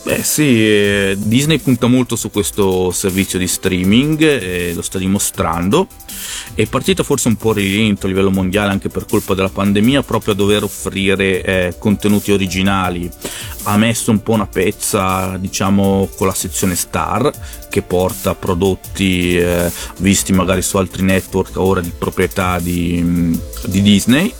Beh 0.05 0.25
sì, 0.25 0.67
eh, 0.67 1.17
Disney 1.17 1.59
punta 1.59 1.87
molto 1.87 2.17
su 2.17 2.33
questo 2.33 2.91
servizio 2.91 3.39
di 3.39 3.47
streaming, 3.47 4.21
eh, 4.21 4.73
lo 4.75 4.83
sta 4.83 4.99
dimostrando. 4.99 5.87
È 6.55 6.67
partita 6.67 7.05
forse 7.05 7.29
un 7.29 7.37
po' 7.37 7.53
rilento 7.53 8.07
a 8.07 8.09
livello 8.09 8.33
mondiale 8.33 8.73
anche 8.73 8.89
per 8.89 9.07
colpa 9.07 9.35
della 9.35 9.49
pandemia, 9.49 10.03
proprio 10.03 10.35
a 10.35 10.37
dover 10.37 10.65
offrire 10.65 11.43
eh, 11.43 11.75
contenuti 11.79 12.33
originali. 12.33 13.09
Ha 13.63 13.77
messo 13.77 14.11
un 14.11 14.25
po' 14.25 14.33
una 14.33 14.49
pezza, 14.49 15.37
diciamo, 15.39 16.09
con 16.17 16.27
la 16.27 16.35
sezione 16.35 16.75
Star, 16.75 17.31
che 17.71 17.83
porta 17.83 18.35
prodotti 18.35 19.39
eh, 19.39 19.71
visti 19.99 20.33
magari 20.33 20.63
su 20.63 20.79
altri 20.79 21.05
network 21.05 21.57
ora 21.59 21.81
di 21.81 21.93
proprietà 21.97 22.59
di, 22.59 23.39
di 23.67 23.83
Disney. 23.83 24.35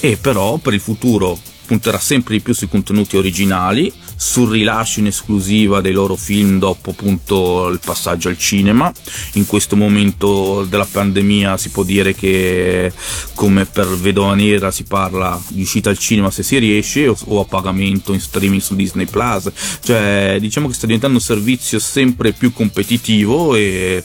E 0.00 0.18
però 0.18 0.58
per 0.58 0.74
il 0.74 0.80
futuro 0.80 1.38
punterà 1.64 1.98
sempre 1.98 2.34
di 2.34 2.42
più 2.42 2.54
sui 2.54 2.68
contenuti 2.68 3.16
originali, 3.16 3.92
sul 4.16 4.50
rilascio 4.50 5.00
in 5.00 5.06
esclusiva 5.06 5.80
dei 5.80 5.92
loro 5.92 6.16
film 6.16 6.58
dopo 6.58 6.90
appunto 6.90 7.68
il 7.68 7.80
passaggio 7.84 8.28
al 8.28 8.38
cinema. 8.38 8.92
In 9.34 9.46
questo 9.46 9.76
momento 9.76 10.64
della 10.64 10.88
pandemia 10.90 11.56
si 11.56 11.68
può 11.68 11.82
dire 11.82 12.14
che 12.14 12.92
come 13.34 13.66
per 13.66 13.86
Vedova 13.86 14.34
Nera 14.34 14.70
si 14.70 14.84
parla 14.84 15.40
di 15.48 15.62
uscita 15.62 15.90
al 15.90 15.98
cinema 15.98 16.30
se 16.30 16.42
si 16.42 16.58
riesce 16.58 17.06
o, 17.06 17.40
a 17.40 17.44
pagamento 17.44 18.12
in 18.12 18.20
streaming 18.20 18.60
su 18.60 18.74
Disney 18.74 19.06
Plus. 19.06 19.50
Cioè 19.82 20.38
diciamo 20.40 20.68
che 20.68 20.74
sta 20.74 20.86
diventando 20.86 21.16
un 21.16 21.22
servizio 21.22 21.78
sempre 21.78 22.32
più 22.32 22.52
competitivo 22.52 23.54
e 23.54 24.02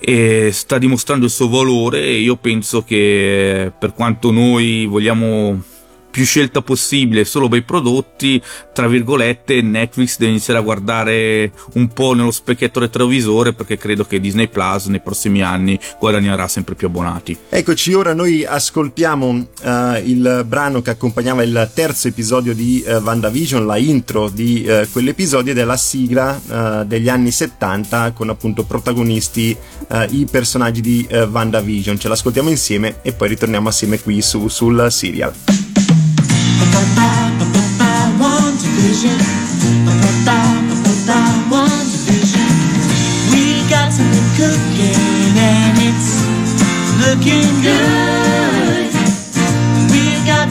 e 0.00 0.50
sta 0.52 0.78
dimostrando 0.78 1.24
il 1.24 1.30
suo 1.30 1.48
valore 1.48 2.04
e 2.04 2.20
io 2.20 2.36
penso 2.36 2.84
che 2.84 3.72
per 3.76 3.94
quanto 3.94 4.30
noi 4.30 4.86
vogliamo 4.86 5.60
più 6.10 6.24
scelta 6.24 6.62
possibile, 6.62 7.24
solo 7.24 7.48
bei 7.48 7.62
prodotti, 7.62 8.40
tra 8.72 8.88
virgolette, 8.88 9.60
Netflix 9.60 10.18
deve 10.18 10.32
iniziare 10.32 10.58
a 10.60 10.62
guardare 10.62 11.52
un 11.74 11.88
po' 11.88 12.14
nello 12.14 12.30
specchietto 12.30 12.80
retrovisore 12.80 13.52
perché 13.52 13.76
credo 13.76 14.04
che 14.04 14.20
Disney 14.20 14.48
Plus 14.48 14.86
nei 14.86 15.00
prossimi 15.00 15.42
anni 15.42 15.78
guadagnerà 15.98 16.48
sempre 16.48 16.74
più 16.74 16.86
abbonati. 16.86 17.36
Eccoci, 17.48 17.92
ora 17.92 18.14
noi 18.14 18.44
ascoltiamo 18.44 19.46
eh, 19.62 20.02
il 20.06 20.44
brano 20.46 20.82
che 20.82 20.90
accompagnava 20.90 21.42
il 21.42 21.70
terzo 21.74 22.08
episodio 22.08 22.54
di 22.54 22.82
eh, 22.82 22.96
WandaVision, 22.96 23.66
la 23.66 23.76
intro 23.76 24.28
di 24.28 24.64
eh, 24.64 24.88
quell'episodio 24.90 25.52
ed 25.52 25.58
è 25.58 25.64
la 25.64 25.76
sigla 25.76 26.40
eh, 26.80 26.86
degli 26.86 27.08
anni 27.08 27.30
70 27.30 28.12
con 28.12 28.28
appunto 28.28 28.64
protagonisti 28.64 29.56
i 30.10 30.26
personaggi 30.30 30.82
di 30.82 31.06
eh, 31.08 31.22
WandaVision. 31.22 31.98
Ce 31.98 32.08
l'ascoltiamo 32.08 32.50
insieme 32.50 32.96
e 33.02 33.12
poi 33.12 33.28
ritorniamo 33.28 33.68
assieme 33.68 33.98
qui 34.00 34.20
su, 34.20 34.48
sul 34.48 34.88
serial. 34.90 35.67
One 38.18 38.56
division. 38.58 39.18
One 41.50 41.86
division. 41.90 42.50
We 43.32 43.62
got 43.70 43.92
something 43.92 44.28
cooking 44.36 45.38
and 45.38 45.78
it's 45.78 46.10
looking 47.00 47.48
good. 47.62 48.90
We 49.92 50.02
got 50.26 50.50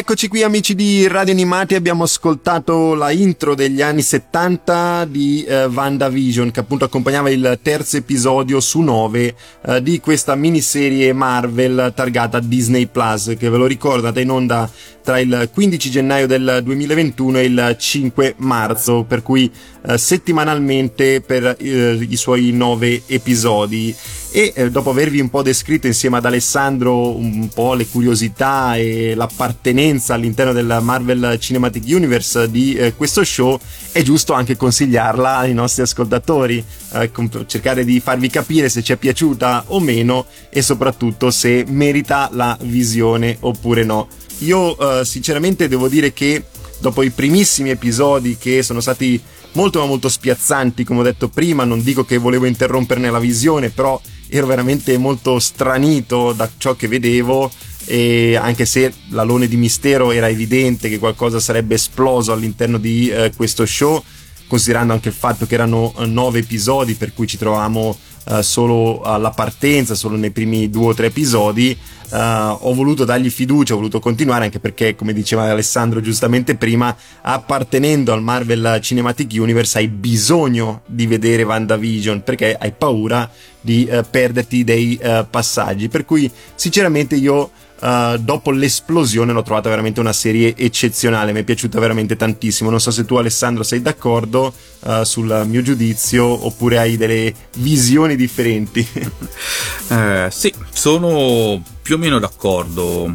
Rieccoci 0.00 0.28
qui 0.28 0.42
amici 0.42 0.74
di 0.74 1.06
Radio 1.08 1.34
Animati, 1.34 1.74
abbiamo 1.74 2.04
ascoltato 2.04 2.94
la 2.94 3.10
intro 3.10 3.54
degli 3.54 3.82
anni 3.82 4.00
70 4.00 5.04
di 5.04 5.44
eh, 5.44 5.66
WandaVision 5.66 6.50
che 6.50 6.60
appunto 6.60 6.86
accompagnava 6.86 7.28
il 7.28 7.58
terzo 7.60 7.98
episodio 7.98 8.60
su 8.60 8.80
9 8.80 9.34
eh, 9.60 9.82
di 9.82 10.00
questa 10.00 10.34
miniserie 10.36 11.12
Marvel 11.12 11.92
targata 11.94 12.40
Disney 12.40 12.86
Plus 12.86 13.34
che 13.38 13.50
ve 13.50 13.58
lo 13.58 13.66
ricordo 13.66 14.06
andata 14.06 14.20
in 14.20 14.30
onda 14.30 14.70
tra 15.10 15.18
il 15.18 15.50
15 15.52 15.90
gennaio 15.90 16.28
del 16.28 16.60
2021 16.62 17.38
e 17.38 17.44
il 17.44 17.76
5 17.76 18.34
marzo 18.36 19.02
per 19.02 19.24
cui 19.24 19.50
eh, 19.82 19.98
settimanalmente 19.98 21.20
per 21.20 21.56
eh, 21.58 22.06
i 22.08 22.14
suoi 22.14 22.52
9 22.52 23.02
episodi. 23.06 23.92
E 24.30 24.52
eh, 24.54 24.70
dopo 24.70 24.90
avervi 24.90 25.18
un 25.18 25.28
po' 25.28 25.42
descritto 25.42 25.88
insieme 25.88 26.18
ad 26.18 26.26
Alessandro 26.26 27.16
un 27.16 27.48
po' 27.48 27.74
le 27.74 27.88
curiosità 27.88 28.76
e 28.76 29.14
l'appartenenza 29.16 30.14
all'interno 30.14 30.52
del 30.52 30.78
Marvel 30.80 31.36
Cinematic 31.40 31.82
Universe 31.88 32.48
di 32.48 32.74
eh, 32.74 32.94
questo 32.94 33.24
show 33.24 33.58
è 33.90 34.02
giusto 34.02 34.32
anche 34.32 34.56
consigliarla 34.56 35.38
ai 35.38 35.54
nostri 35.54 35.82
ascoltatori 35.82 36.64
eh, 36.92 37.10
com- 37.10 37.46
cercare 37.46 37.84
di 37.84 37.98
farvi 37.98 38.30
capire 38.30 38.68
se 38.68 38.84
ci 38.84 38.92
è 38.92 38.96
piaciuta 38.96 39.64
o 39.66 39.80
meno 39.80 40.26
e 40.50 40.62
soprattutto 40.62 41.32
se 41.32 41.64
merita 41.66 42.28
la 42.32 42.56
visione 42.60 43.36
oppure 43.40 43.82
no. 43.82 44.06
Io 44.40 44.99
eh, 44.99 44.99
sinceramente 45.04 45.68
devo 45.68 45.88
dire 45.88 46.12
che 46.12 46.44
dopo 46.78 47.02
i 47.02 47.10
primissimi 47.10 47.70
episodi 47.70 48.36
che 48.38 48.62
sono 48.62 48.80
stati 48.80 49.20
molto 49.52 49.80
ma 49.80 49.86
molto 49.86 50.08
spiazzanti 50.08 50.84
come 50.84 51.00
ho 51.00 51.04
detto 51.04 51.28
prima 51.28 51.64
non 51.64 51.82
dico 51.82 52.04
che 52.04 52.18
volevo 52.18 52.46
interromperne 52.46 53.10
la 53.10 53.18
visione 53.18 53.70
però 53.70 54.00
ero 54.28 54.46
veramente 54.46 54.96
molto 54.96 55.38
stranito 55.38 56.32
da 56.32 56.48
ciò 56.56 56.74
che 56.74 56.88
vedevo 56.88 57.50
e 57.84 58.36
anche 58.36 58.64
se 58.66 58.92
l'alone 59.08 59.48
di 59.48 59.56
mistero 59.56 60.12
era 60.12 60.28
evidente 60.28 60.88
che 60.88 60.98
qualcosa 60.98 61.40
sarebbe 61.40 61.74
esploso 61.74 62.32
all'interno 62.32 62.78
di 62.78 63.08
eh, 63.08 63.32
questo 63.34 63.66
show 63.66 64.02
considerando 64.46 64.92
anche 64.92 65.08
il 65.08 65.14
fatto 65.14 65.46
che 65.46 65.54
erano 65.54 65.94
eh, 65.98 66.06
nove 66.06 66.40
episodi 66.40 66.94
per 66.94 67.12
cui 67.12 67.26
ci 67.26 67.38
trovavamo 67.38 67.98
eh, 68.24 68.42
solo 68.42 69.02
alla 69.02 69.30
partenza 69.30 69.94
solo 69.94 70.16
nei 70.16 70.30
primi 70.30 70.68
due 70.68 70.88
o 70.88 70.94
tre 70.94 71.06
episodi 71.06 71.70
eh, 71.70 72.16
ho 72.16 72.74
voluto 72.74 73.04
dargli 73.04 73.30
fiducia 73.30 73.74
ho 73.74 73.76
voluto 73.76 73.98
continuare 74.00 74.44
anche 74.44 74.60
perché 74.60 74.94
come 74.94 75.12
diceva 75.12 75.50
Alessandro 75.50 76.00
giustamente 76.00 76.56
prima 76.56 76.94
appartenendo 77.22 78.12
al 78.12 78.22
Marvel 78.22 78.78
Cinematic 78.82 79.32
Universe 79.32 79.78
hai 79.78 79.88
bisogno 79.88 80.82
di 80.86 81.06
vedere 81.06 81.42
WandaVision 81.42 82.22
perché 82.22 82.56
hai 82.58 82.72
paura 82.72 83.30
di 83.60 83.84
eh, 83.84 84.02
perderti 84.02 84.64
dei 84.64 84.98
eh, 85.00 85.26
passaggi. 85.28 85.88
Per 85.88 86.04
cui 86.04 86.30
sinceramente 86.54 87.16
io 87.16 87.50
Uh, 87.80 88.18
dopo 88.18 88.50
l'esplosione 88.50 89.32
l'ho 89.32 89.42
trovata 89.42 89.70
veramente 89.70 90.00
una 90.00 90.12
serie 90.12 90.54
eccezionale, 90.56 91.32
mi 91.32 91.40
è 91.40 91.44
piaciuta 91.44 91.80
veramente 91.80 92.16
tantissimo. 92.16 92.70
Non 92.70 92.80
so 92.80 92.90
se 92.90 93.04
tu 93.04 93.16
Alessandro 93.16 93.62
sei 93.62 93.80
d'accordo 93.80 94.52
uh, 94.80 95.02
sul 95.04 95.44
mio 95.46 95.62
giudizio 95.62 96.24
oppure 96.46 96.78
hai 96.78 96.96
delle 96.96 97.32
visioni 97.56 98.16
differenti. 98.16 98.86
Eh, 99.90 100.28
sì, 100.30 100.54
sono 100.72 101.60
più 101.82 101.96
o 101.96 101.98
meno 101.98 102.20
d'accordo. 102.20 103.12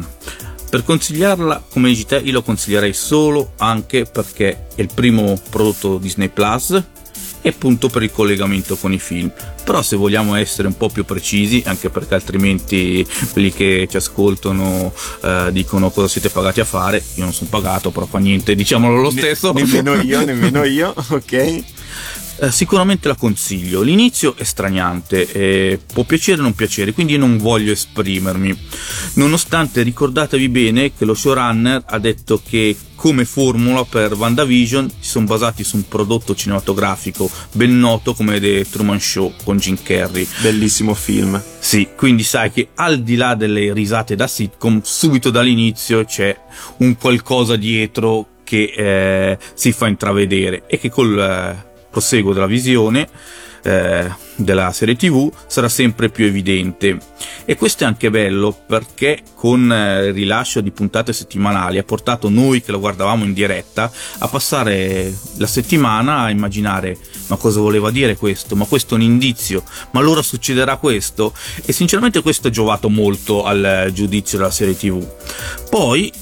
Per 0.68 0.84
consigliarla, 0.84 1.64
come 1.70 1.88
dici 1.88 2.04
te, 2.04 2.18
io 2.18 2.32
lo 2.32 2.42
consiglierei 2.42 2.92
solo 2.92 3.52
anche 3.56 4.04
perché 4.04 4.66
è 4.74 4.82
il 4.82 4.90
primo 4.92 5.40
prodotto 5.48 5.96
Disney 5.96 6.28
Plus 6.28 6.82
e 7.46 7.50
appunto 7.50 7.88
per 7.88 8.02
il 8.02 8.10
collegamento 8.10 8.74
con 8.74 8.92
i 8.92 8.98
film. 8.98 9.30
Però 9.62 9.80
se 9.80 9.94
vogliamo 9.94 10.34
essere 10.34 10.66
un 10.66 10.76
po' 10.76 10.88
più 10.88 11.04
precisi, 11.04 11.62
anche 11.64 11.90
perché 11.90 12.14
altrimenti 12.14 13.06
quelli 13.30 13.52
che 13.52 13.86
ci 13.88 13.96
ascoltano 13.96 14.92
eh, 15.22 15.50
dicono 15.52 15.90
cosa 15.90 16.08
siete 16.08 16.28
pagati 16.28 16.58
a 16.58 16.64
fare, 16.64 17.00
io 17.14 17.22
non 17.22 17.32
sono 17.32 17.48
pagato, 17.48 17.92
però 17.92 18.04
fa 18.06 18.18
niente, 18.18 18.56
diciamolo 18.56 19.00
lo 19.00 19.10
stesso. 19.10 19.52
nemmeno 19.52 19.94
io, 19.94 20.24
nemmeno 20.26 20.64
io, 20.64 20.92
ok. 21.10 21.62
Eh, 22.38 22.50
sicuramente 22.50 23.08
la 23.08 23.14
consiglio. 23.14 23.80
L'inizio 23.80 24.36
è 24.36 24.44
straniante, 24.44 25.30
eh, 25.32 25.80
può 25.92 26.04
piacere 26.04 26.40
o 26.40 26.42
non 26.42 26.54
piacere, 26.54 26.92
quindi 26.92 27.16
non 27.16 27.38
voglio 27.38 27.72
esprimermi. 27.72 28.54
Nonostante 29.14 29.82
ricordatevi 29.82 30.48
bene 30.50 30.92
che 30.94 31.06
lo 31.06 31.14
showrunner 31.14 31.84
ha 31.86 31.98
detto 31.98 32.42
che 32.46 32.76
come 32.94 33.24
formula 33.24 33.84
per 33.84 34.14
WandaVision 34.14 34.90
si 35.00 35.10
sono 35.10 35.26
basati 35.26 35.64
su 35.64 35.76
un 35.76 35.88
prodotto 35.88 36.34
cinematografico 36.34 37.30
ben 37.52 37.78
noto 37.78 38.14
come 38.14 38.40
The 38.40 38.66
Truman 38.68 39.00
Show 39.00 39.32
con 39.42 39.56
Jim 39.56 39.78
Carrey. 39.82 40.26
Bellissimo 40.42 40.92
film. 40.92 41.42
Sì, 41.58 41.88
quindi 41.96 42.22
sai 42.22 42.52
che 42.52 42.68
al 42.74 43.02
di 43.02 43.16
là 43.16 43.34
delle 43.34 43.72
risate 43.72 44.14
da 44.14 44.26
sitcom, 44.26 44.80
subito 44.82 45.30
dall'inizio 45.30 46.04
c'è 46.04 46.38
un 46.78 46.96
qualcosa 46.96 47.56
dietro 47.56 48.28
che 48.44 48.72
eh, 48.76 49.38
si 49.54 49.72
fa 49.72 49.88
intravedere 49.88 50.64
e 50.66 50.78
che 50.78 50.88
col 50.88 51.18
eh, 51.18 51.74
proseguo 51.96 52.34
della 52.34 52.46
visione 52.46 53.08
eh, 53.62 54.08
della 54.36 54.70
serie 54.70 54.96
tv 54.96 55.32
sarà 55.46 55.68
sempre 55.68 56.10
più 56.10 56.26
evidente. 56.26 56.98
E 57.46 57.56
questo 57.56 57.84
è 57.84 57.86
anche 57.86 58.10
bello 58.10 58.56
perché 58.66 59.22
con 59.34 59.72
eh, 59.72 60.08
il 60.08 60.12
rilascio 60.12 60.60
di 60.60 60.70
puntate 60.70 61.14
settimanali 61.14 61.78
ha 61.78 61.82
portato 61.82 62.28
noi 62.28 62.60
che 62.62 62.70
lo 62.70 62.78
guardavamo 62.78 63.24
in 63.24 63.32
diretta 63.32 63.90
a 64.18 64.28
passare 64.28 65.12
la 65.38 65.46
settimana 65.46 66.18
a 66.18 66.30
immaginare 66.30 66.98
ma 67.28 67.36
cosa 67.36 67.60
voleva 67.60 67.90
dire 67.90 68.16
questo? 68.16 68.54
Ma 68.56 68.66
questo 68.66 68.94
è 68.94 68.98
un 68.98 69.02
indizio? 69.02 69.64
Ma 69.92 70.00
allora 70.00 70.22
succederà 70.22 70.76
questo? 70.76 71.32
E 71.64 71.72
sinceramente 71.72 72.20
questo 72.20 72.48
ha 72.48 72.50
giovato 72.50 72.88
molto 72.90 73.44
al 73.44 73.64
eh, 73.64 73.92
giudizio 73.92 74.38
della 74.38 74.50
serie 74.50 74.76
tv 74.76 75.04
poi 75.70 76.12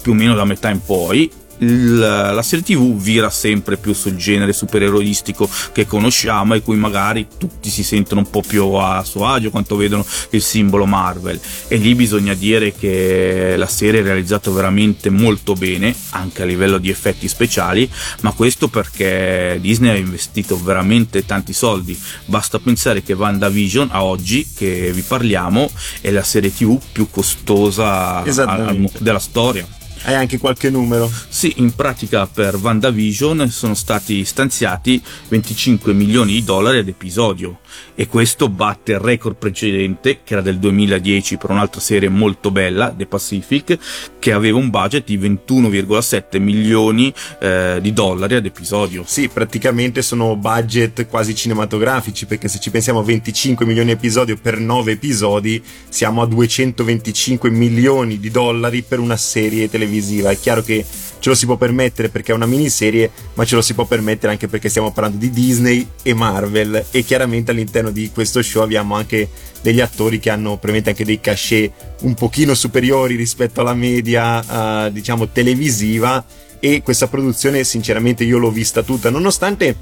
più 0.00 0.12
o 0.12 0.14
meno 0.14 0.34
da 0.34 0.44
metà 0.44 0.70
in 0.70 0.82
poi 0.82 1.30
il- 1.58 1.98
la 1.98 2.42
serie 2.42 2.64
tv 2.64 2.96
vira 3.00 3.30
sempre 3.30 3.76
più 3.76 3.92
sul 3.92 4.16
genere 4.16 4.52
supereroistico 4.52 5.48
che 5.72 5.86
conosciamo 5.86 6.54
e 6.54 6.62
cui 6.62 6.76
magari 6.76 7.26
tutti 7.38 7.70
si 7.70 7.82
sentono 7.82 8.20
un 8.20 8.30
po' 8.30 8.42
più 8.46 8.64
a 8.74 9.02
suo 9.04 9.26
agio 9.26 9.50
quando 9.50 9.76
vedono 9.76 10.04
il 10.30 10.42
simbolo 10.42 10.86
Marvel. 10.86 11.40
E 11.68 11.76
lì 11.76 11.94
bisogna 11.94 12.34
dire 12.34 12.72
che 12.74 13.54
la 13.56 13.66
serie 13.66 14.00
è 14.00 14.02
realizzata 14.02 14.50
veramente 14.50 15.10
molto 15.10 15.54
bene 15.54 15.94
anche 16.10 16.42
a 16.42 16.44
livello 16.44 16.78
di 16.78 16.90
effetti 16.90 17.28
speciali 17.28 17.88
ma 18.20 18.32
questo 18.32 18.68
perché 18.68 19.58
Disney 19.60 19.90
ha 19.90 19.96
investito 19.96 20.60
veramente 20.62 21.24
tanti 21.24 21.52
soldi. 21.52 21.98
Basta 22.26 22.58
pensare 22.58 23.02
che 23.02 23.12
WandaVision 23.14 23.88
a 23.92 24.04
oggi 24.04 24.46
che 24.56 24.90
vi 24.92 25.02
parliamo 25.02 25.70
è 26.00 26.10
la 26.10 26.22
serie 26.22 26.52
tv 26.54 26.78
più 26.92 27.08
costosa 27.10 28.22
al- 28.46 28.90
della 28.98 29.18
storia 29.18 29.66
Hai 30.06 30.14
anche 30.14 30.38
qualche 30.38 30.70
numero? 30.70 31.10
sì, 31.28 31.54
in 31.56 31.74
pratica 31.74 32.28
per 32.28 32.54
WandaVision 32.54 33.48
sono 33.50 33.74
stati 33.74 34.24
stanziati 34.24 35.02
25 35.26 35.92
milioni 35.92 36.34
di 36.34 36.44
dollari 36.44 36.78
ad 36.78 36.86
episodio 36.86 37.58
e 37.96 38.06
questo 38.06 38.48
batte 38.48 38.92
il 38.92 39.00
record 39.00 39.34
precedente 39.34 40.20
che 40.22 40.34
era 40.34 40.42
del 40.42 40.58
2010 40.58 41.38
per 41.38 41.50
un'altra 41.50 41.80
serie 41.80 42.08
molto 42.08 42.52
bella, 42.52 42.94
The 42.96 43.06
Pacific, 43.06 43.78
che 44.20 44.32
aveva 44.32 44.58
un 44.58 44.70
budget 44.70 45.04
di 45.06 45.18
21,7 45.18 46.40
milioni 46.40 47.12
eh, 47.40 47.78
di 47.80 47.92
dollari 47.92 48.36
ad 48.36 48.46
episodio. 48.46 49.02
Sì, 49.06 49.28
praticamente 49.28 50.02
sono 50.02 50.36
budget 50.36 51.06
quasi 51.08 51.34
cinematografici, 51.34 52.26
perché 52.26 52.48
se 52.48 52.60
ci 52.60 52.70
pensiamo 52.70 53.02
25 53.02 53.66
milioni 53.66 53.88
di 53.88 53.94
episodio 53.94 54.36
per 54.40 54.58
9 54.58 54.92
episodi, 54.92 55.62
siamo 55.88 56.22
a 56.22 56.26
225 56.26 57.50
milioni 57.50 58.20
di 58.20 58.30
dollari 58.30 58.82
per 58.82 59.00
una 59.00 59.16
serie 59.16 59.68
televisiva. 59.68 59.94
È 60.30 60.38
chiaro 60.38 60.62
che 60.62 60.84
ce 61.18 61.28
lo 61.28 61.34
si 61.34 61.46
può 61.46 61.56
permettere 61.56 62.08
perché 62.08 62.32
è 62.32 62.34
una 62.34 62.46
miniserie, 62.46 63.10
ma 63.34 63.44
ce 63.44 63.54
lo 63.54 63.62
si 63.62 63.74
può 63.74 63.84
permettere 63.84 64.32
anche 64.32 64.48
perché 64.48 64.68
stiamo 64.68 64.92
parlando 64.92 65.18
di 65.18 65.30
Disney 65.30 65.86
e 66.02 66.14
Marvel. 66.14 66.86
E 66.90 67.02
chiaramente 67.02 67.50
all'interno 67.50 67.90
di 67.90 68.10
questo 68.12 68.42
show 68.42 68.62
abbiamo 68.62 68.94
anche 68.94 69.28
degli 69.60 69.80
attori 69.80 70.20
che 70.20 70.30
hanno 70.30 70.50
probabilmente 70.50 70.90
anche 70.90 71.04
dei 71.04 71.20
cachet 71.20 71.72
un 72.02 72.14
pochino 72.14 72.54
superiori 72.54 73.16
rispetto 73.16 73.60
alla 73.60 73.74
media, 73.74 74.86
eh, 74.86 74.92
diciamo, 74.92 75.28
televisiva. 75.28 76.24
E 76.58 76.82
questa 76.82 77.06
produzione 77.06 77.64
sinceramente 77.64 78.24
io 78.24 78.38
l'ho 78.38 78.50
vista 78.50 78.82
tutta, 78.82 79.10
nonostante 79.10 79.76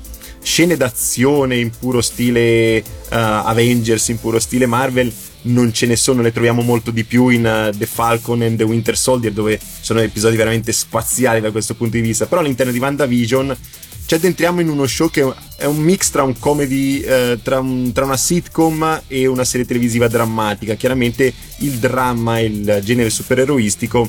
scene 0.44 0.76
d'azione 0.76 1.57
in 1.57 1.70
puro 1.70 2.02
stile 2.02 2.40
eh, 2.40 2.85
Avengers, 3.09 4.09
in 4.09 4.20
puro 4.20 4.38
stile 4.38 4.66
Marvel, 4.66 5.12
non 5.42 5.72
ce 5.72 5.87
ne 5.87 5.96
sono, 5.96 6.22
ne 6.22 6.33
troviamo 6.33 6.62
molto 6.62 6.90
di 6.90 7.04
più 7.04 7.28
in 7.28 7.46
eh, 7.46 7.72
The 7.76 7.87
Falcon 7.87 8.42
and 8.42 8.59
The 8.59 8.64
Winter 8.64 8.96
Soldier, 8.96 9.33
dove 9.33 9.59
sono 9.80 10.00
episodi 10.00 10.37
veramente 10.37 10.72
spaziali 10.72 11.40
da 11.40 11.50
questo 11.50 11.74
punto 11.74 11.96
di 11.96 12.02
vista. 12.02 12.26
Però 12.26 12.40
all'interno 12.40 12.72
di 12.72 12.78
WandaVision 12.78 13.57
ci 14.07 14.14
addentriamo 14.14 14.61
in 14.61 14.68
uno 14.68 14.87
show 14.87 15.11
che 15.11 15.26
è 15.57 15.64
un 15.64 15.78
mix 15.78 16.11
tra 16.11 16.22
un 16.22 16.38
comedy, 16.38 17.00
eh, 17.00 17.38
tra, 17.42 17.59
un- 17.59 17.90
tra 17.92 18.04
una 18.04 18.18
sitcom 18.18 19.02
e 19.09 19.26
una 19.26 19.44
serie 19.44 19.66
televisiva 19.66 20.09
drammatica. 20.09 20.74
Chiaramente 20.74 21.33
il 21.59 21.78
dramma 21.78 22.38
e 22.38 22.44
il 22.44 22.80
genere 22.85 23.09
supereroistico 23.09 24.09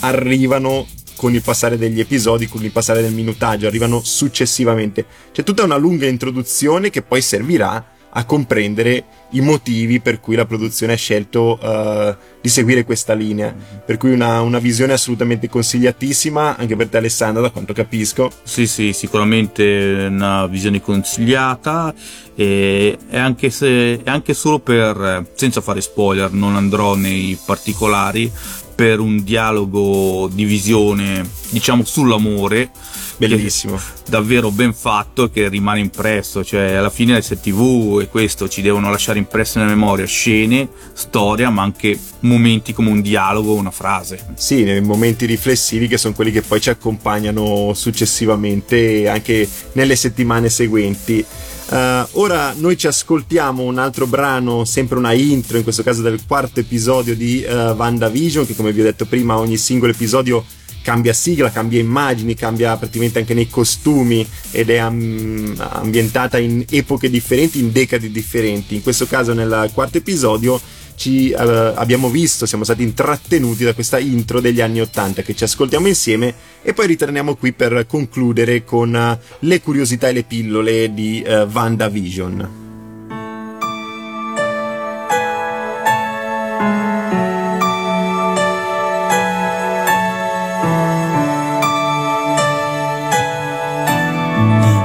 arrivano 0.00 0.86
con 1.18 1.34
il 1.34 1.42
passare 1.42 1.76
degli 1.76 2.00
episodi, 2.00 2.46
con 2.46 2.64
il 2.64 2.70
passare 2.70 3.02
del 3.02 3.12
minutaggio, 3.12 3.66
arrivano 3.66 4.00
successivamente. 4.02 5.04
C'è 5.32 5.42
tutta 5.42 5.64
una 5.64 5.76
lunga 5.76 6.06
introduzione 6.06 6.88
che 6.88 7.02
poi 7.02 7.20
servirà 7.20 7.84
a 8.10 8.24
comprendere 8.24 9.04
i 9.32 9.40
motivi 9.40 10.00
per 10.00 10.20
cui 10.20 10.34
la 10.34 10.46
produzione 10.46 10.94
ha 10.94 10.96
scelto 10.96 11.58
eh, 11.60 12.16
di 12.40 12.48
seguire 12.48 12.84
questa 12.84 13.12
linea. 13.12 13.54
Per 13.84 13.96
cui 13.96 14.12
una, 14.12 14.40
una 14.40 14.58
visione 14.58 14.94
assolutamente 14.94 15.48
consigliatissima 15.48 16.56
anche 16.56 16.76
per 16.76 16.88
te 16.88 16.96
Alessandro, 16.96 17.42
da 17.42 17.50
quanto 17.50 17.72
capisco. 17.72 18.30
Sì, 18.42 18.66
sì, 18.66 18.92
sicuramente 18.92 20.06
una 20.08 20.46
visione 20.46 20.80
consigliata 20.80 21.92
e 22.34 22.96
e 23.10 23.18
anche, 23.18 23.50
se, 23.50 24.00
anche 24.04 24.32
solo 24.32 24.58
per, 24.58 25.26
senza 25.34 25.60
fare 25.60 25.80
spoiler, 25.80 26.30
non 26.32 26.56
andrò 26.56 26.94
nei 26.94 27.36
particolari, 27.44 28.30
per 28.78 29.00
un 29.00 29.24
dialogo 29.24 30.30
di 30.32 30.44
visione, 30.44 31.28
diciamo, 31.48 31.82
sull'amore. 31.84 32.70
Bellissimo. 33.16 33.76
Davvero 34.06 34.52
ben 34.52 34.72
fatto 34.72 35.28
che 35.30 35.48
rimane 35.48 35.80
impresso, 35.80 36.44
cioè 36.44 36.74
alla 36.74 36.88
fine 36.88 37.14
le 37.14 37.22
STV 37.22 37.98
e 38.02 38.06
questo 38.06 38.48
ci 38.48 38.62
devono 38.62 38.88
lasciare 38.88 39.18
impresse 39.18 39.58
nella 39.58 39.74
memoria 39.74 40.06
scene, 40.06 40.68
storia, 40.92 41.50
ma 41.50 41.62
anche 41.62 41.98
momenti 42.20 42.72
come 42.72 42.90
un 42.90 43.00
dialogo, 43.00 43.54
una 43.54 43.72
frase. 43.72 44.24
Sì, 44.36 44.62
nei 44.62 44.80
momenti 44.80 45.26
riflessivi 45.26 45.88
che 45.88 45.98
sono 45.98 46.14
quelli 46.14 46.30
che 46.30 46.42
poi 46.42 46.60
ci 46.60 46.70
accompagnano 46.70 47.72
successivamente 47.74 49.08
anche 49.08 49.48
nelle 49.72 49.96
settimane 49.96 50.48
seguenti. 50.50 51.24
Eh, 51.70 52.06
ora 52.12 52.54
noi 52.56 52.78
ci 52.78 52.86
ascoltiamo 52.86 53.62
un 53.62 53.78
altro 53.78 54.06
brano, 54.06 54.64
sempre 54.64 54.96
una 54.96 55.12
intro, 55.12 55.58
in 55.58 55.62
questo 55.62 55.82
caso 55.82 56.00
del 56.00 56.20
quarto 56.26 56.60
episodio 56.60 57.14
di 57.14 57.44
uh, 57.46 57.52
WandaVision, 57.72 58.46
che 58.46 58.56
come 58.56 58.72
vi 58.72 58.80
ho 58.80 58.84
detto 58.84 59.04
prima 59.04 59.36
ogni 59.36 59.58
singolo 59.58 59.92
episodio 59.92 60.44
cambia 60.82 61.12
sigla, 61.12 61.50
cambia 61.50 61.78
immagini, 61.78 62.34
cambia 62.34 62.74
praticamente 62.76 63.18
anche 63.18 63.34
nei 63.34 63.50
costumi 63.50 64.26
ed 64.50 64.70
è 64.70 64.78
am- 64.78 65.54
ambientata 65.58 66.38
in 66.38 66.64
epoche 66.70 67.10
differenti, 67.10 67.58
in 67.58 67.72
decadi 67.72 68.10
differenti. 68.10 68.74
In 68.74 68.82
questo 68.82 69.06
caso 69.06 69.34
nel 69.34 69.70
quarto 69.74 69.98
episodio 69.98 70.58
ci 70.98 71.30
eh, 71.30 71.36
abbiamo 71.36 72.10
visto, 72.10 72.44
siamo 72.44 72.64
stati 72.64 72.82
intrattenuti 72.82 73.64
da 73.64 73.72
questa 73.72 73.98
intro 73.98 74.40
degli 74.40 74.60
anni 74.60 74.80
80 74.80 75.22
che 75.22 75.34
ci 75.34 75.44
ascoltiamo 75.44 75.86
insieme 75.86 76.34
e 76.60 76.74
poi 76.74 76.88
ritorniamo 76.88 77.36
qui 77.36 77.52
per 77.52 77.86
concludere 77.86 78.64
con 78.64 78.94
eh, 78.94 79.18
le 79.38 79.60
curiosità 79.62 80.08
e 80.08 80.12
le 80.12 80.24
pillole 80.24 80.92
di 80.92 81.22
eh, 81.22 81.42
WandaVision. 81.42 82.66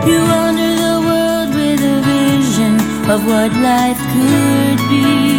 You 0.06 0.20
wander 0.20 0.76
the 0.76 0.96
world 1.08 1.56
with 1.56 1.82
a 1.82 2.02
vision 2.06 2.76
of 3.10 3.26
what 3.26 3.52
life 3.54 3.98
could 4.14 4.78
be. 4.90 5.33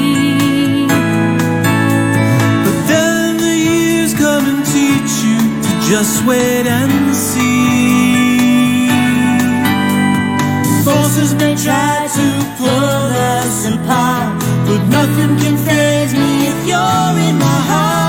Just 5.88 6.25
wait 6.27 6.66
and 6.66 7.14
see. 7.14 8.88
Forces 10.85 11.35
may 11.35 11.55
try 11.57 12.09
to 12.18 12.27
pull 12.59 13.05
us 13.37 13.66
apart, 13.68 14.40
but 14.66 14.83
nothing 14.88 15.37
can 15.38 15.57
phase 15.59 16.14
me 16.14 16.47
if 16.49 16.66
you're 16.66 17.29
in 17.29 17.38
my 17.38 17.59
heart. 17.68 18.04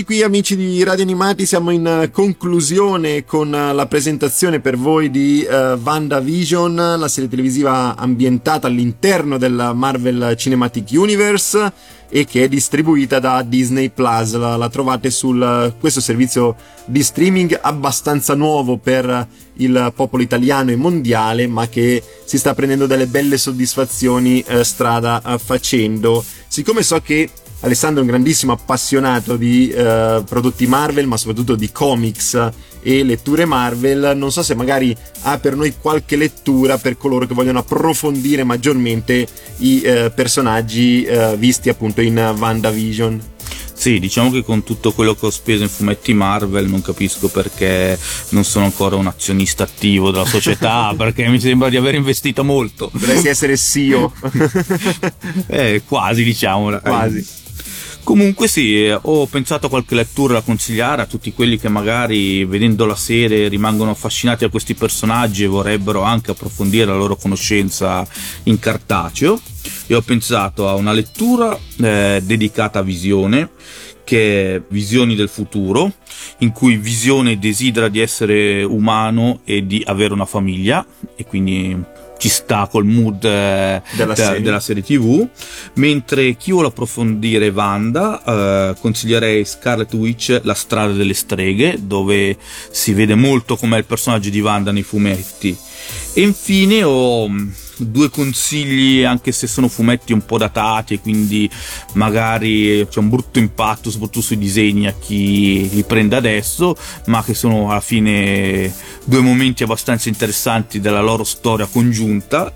Rieccoci 0.00 0.04
qui 0.04 0.22
amici 0.22 0.56
di 0.56 0.82
Radio 0.82 1.02
Animati, 1.04 1.44
siamo 1.44 1.70
in 1.70 1.86
eh, 1.86 2.10
conclusione 2.10 3.24
con 3.24 3.54
eh, 3.54 3.74
la 3.74 3.86
presentazione 3.86 4.60
per 4.60 4.78
voi 4.78 5.10
di 5.10 5.46
uh, 5.46 5.78
WandaVision, 5.78 6.96
la 6.98 7.08
serie 7.08 7.28
televisiva 7.28 7.96
ambientata 7.96 8.66
all'interno 8.66 9.36
del 9.36 9.72
Marvel 9.74 10.34
Cinematic 10.36 10.88
Universe 10.92 11.72
e 12.08 12.24
che 12.24 12.44
è 12.44 12.48
distribuita 12.48 13.18
da 13.18 13.42
Disney 13.42 13.90
Plus. 13.90 14.34
La, 14.36 14.56
la 14.56 14.68
trovate 14.68 15.10
su 15.10 15.36
questo 15.78 16.00
servizio 16.00 16.56
di 16.86 17.02
streaming 17.02 17.58
abbastanza 17.60 18.34
nuovo 18.34 18.78
per 18.78 19.28
il 19.54 19.92
popolo 19.94 20.22
italiano 20.22 20.70
e 20.70 20.76
mondiale, 20.76 21.46
ma 21.46 21.68
che 21.68 22.02
si 22.24 22.38
sta 22.38 22.54
prendendo 22.54 22.86
delle 22.86 23.06
belle 23.06 23.36
soddisfazioni 23.36 24.40
eh, 24.46 24.64
strada 24.64 25.22
eh, 25.24 25.38
facendo. 25.38 26.24
Siccome 26.48 26.82
so 26.82 27.00
che 27.00 27.28
Alessandro 27.60 28.00
è 28.00 28.04
un 28.04 28.10
grandissimo 28.10 28.52
appassionato 28.52 29.36
di 29.36 29.68
eh, 29.68 30.22
prodotti 30.26 30.66
Marvel, 30.66 31.06
ma 31.06 31.16
soprattutto 31.16 31.56
di 31.56 31.70
comics 31.70 32.50
e 32.82 33.04
letture 33.04 33.44
Marvel. 33.44 34.16
Non 34.16 34.32
so 34.32 34.42
se 34.42 34.54
magari 34.54 34.96
ha 35.22 35.38
per 35.38 35.56
noi 35.56 35.74
qualche 35.78 36.16
lettura 36.16 36.78
per 36.78 36.96
coloro 36.96 37.26
che 37.26 37.34
vogliono 37.34 37.58
approfondire 37.58 38.44
maggiormente 38.44 39.26
i 39.58 39.82
eh, 39.82 40.10
personaggi 40.14 41.04
eh, 41.04 41.36
visti 41.36 41.68
appunto 41.68 42.00
in 42.00 42.34
WandaVision. 42.38 43.22
Sì, 43.80 43.98
diciamo 43.98 44.30
che 44.30 44.42
con 44.42 44.62
tutto 44.62 44.92
quello 44.92 45.14
che 45.14 45.24
ho 45.24 45.30
speso 45.30 45.62
in 45.62 45.70
fumetti 45.70 46.12
Marvel 46.12 46.68
non 46.68 46.82
capisco 46.82 47.28
perché 47.28 47.98
non 48.30 48.44
sono 48.44 48.66
ancora 48.66 48.96
un 48.96 49.06
azionista 49.06 49.62
attivo 49.62 50.10
della 50.10 50.26
società, 50.26 50.92
perché 50.98 51.26
mi 51.28 51.40
sembra 51.40 51.70
di 51.70 51.78
aver 51.78 51.94
investito 51.94 52.44
molto. 52.44 52.90
Dovresti 52.92 53.28
essere 53.28 53.56
CEO. 53.56 54.12
Eh, 55.46 55.82
quasi 55.86 56.22
diciamo. 56.22 56.78
Quasi. 56.80 57.26
Comunque 58.10 58.48
sì, 58.48 58.86
eh, 58.86 58.98
ho 59.00 59.26
pensato 59.26 59.66
a 59.66 59.68
qualche 59.68 59.94
lettura 59.94 60.34
da 60.34 60.40
consigliare 60.40 61.02
a 61.02 61.06
tutti 61.06 61.32
quelli 61.32 61.60
che 61.60 61.68
magari 61.68 62.44
vedendo 62.44 62.84
la 62.84 62.96
serie 62.96 63.46
rimangono 63.46 63.92
affascinati 63.92 64.42
da 64.42 64.50
questi 64.50 64.74
personaggi 64.74 65.44
e 65.44 65.46
vorrebbero 65.46 66.02
anche 66.02 66.32
approfondire 66.32 66.86
la 66.86 66.96
loro 66.96 67.14
conoscenza 67.14 68.04
in 68.42 68.58
cartaceo. 68.58 69.40
E 69.86 69.94
ho 69.94 70.00
pensato 70.00 70.68
a 70.68 70.74
una 70.74 70.90
lettura 70.90 71.56
eh, 71.80 72.20
dedicata 72.24 72.80
a 72.80 72.82
Visione, 72.82 73.50
che 74.02 74.56
è 74.56 74.62
Visioni 74.70 75.14
del 75.14 75.28
futuro, 75.28 75.92
in 76.38 76.50
cui 76.50 76.78
Visione 76.78 77.38
desidera 77.38 77.86
di 77.86 78.00
essere 78.00 78.64
umano 78.64 79.42
e 79.44 79.64
di 79.64 79.84
avere 79.86 80.14
una 80.14 80.26
famiglia, 80.26 80.84
e 81.14 81.24
quindi 81.24 81.80
ci 82.20 82.28
sta 82.28 82.68
col 82.70 82.84
mood 82.84 83.24
eh, 83.24 83.82
Della 83.96 84.12
de- 84.12 84.22
serie. 84.22 84.42
della 84.42 84.60
serie 84.60 84.82
TV. 84.82 85.26
Mentre 85.74 86.36
chi 86.36 86.52
vuole 86.52 86.68
approfondire 86.68 87.48
Wanda, 87.48 88.22
eh, 88.22 88.74
consiglierei 88.78 89.44
Scarlet 89.46 89.92
Witch, 89.94 90.40
La 90.42 90.52
strada 90.54 90.92
delle 90.92 91.14
streghe, 91.14 91.76
dove 91.80 92.36
si 92.70 92.92
vede 92.92 93.14
molto 93.14 93.56
com'è 93.56 93.78
il 93.78 93.86
personaggio 93.86 94.28
di 94.28 94.40
Wanda 94.40 94.70
nei 94.70 94.82
fumetti. 94.82 95.56
E 96.14 96.20
infine 96.20 96.82
ho 96.84 97.26
mh, 97.26 97.54
due 97.80 98.10
consigli, 98.10 99.02
anche 99.02 99.32
se 99.32 99.46
sono 99.46 99.68
fumetti 99.68 100.12
un 100.12 100.24
po' 100.24 100.38
datati, 100.38 100.94
e 100.94 101.00
quindi 101.00 101.50
magari 101.94 102.86
c'è 102.88 102.98
un 102.98 103.08
brutto 103.08 103.38
impatto, 103.38 103.90
soprattutto 103.90 104.20
sui 104.20 104.38
disegni 104.38 104.86
a 104.86 104.94
chi 104.98 105.68
li 105.70 105.82
prende 105.82 106.16
adesso, 106.16 106.76
ma 107.06 107.22
che 107.22 107.34
sono 107.34 107.70
alla 107.70 107.80
fine 107.80 108.72
due 109.04 109.20
momenti 109.20 109.62
abbastanza 109.62 110.08
interessanti 110.08 110.80
della 110.80 111.00
loro 111.00 111.24
storia 111.24 111.66
congiunta. 111.66 112.52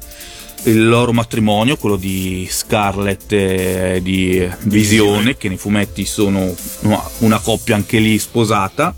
Il 0.66 0.88
loro 0.88 1.12
matrimonio, 1.12 1.76
quello 1.76 1.96
di 1.96 2.48
Scarlett 2.50 3.30
e 3.32 4.00
di 4.02 4.48
Visione, 4.62 5.37
che 5.37 5.48
nei 5.48 5.58
fumetti 5.58 6.06
sono 6.06 6.54
una- 7.18 7.38
coppia 7.38 7.74
anche 7.74 7.98
lì 7.98 8.18
sposata, 8.18 8.94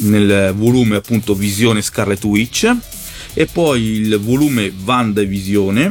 nel 0.00 0.52
volume 0.56 0.96
appunto 0.96 1.34
Visione 1.34 1.82
Scarlet 1.82 2.24
Witch, 2.24 2.74
e 3.34 3.46
poi 3.46 3.82
il 3.82 4.18
volume 4.18 4.72
Wanda 4.84 5.20
e 5.20 5.26
Visione, 5.26 5.90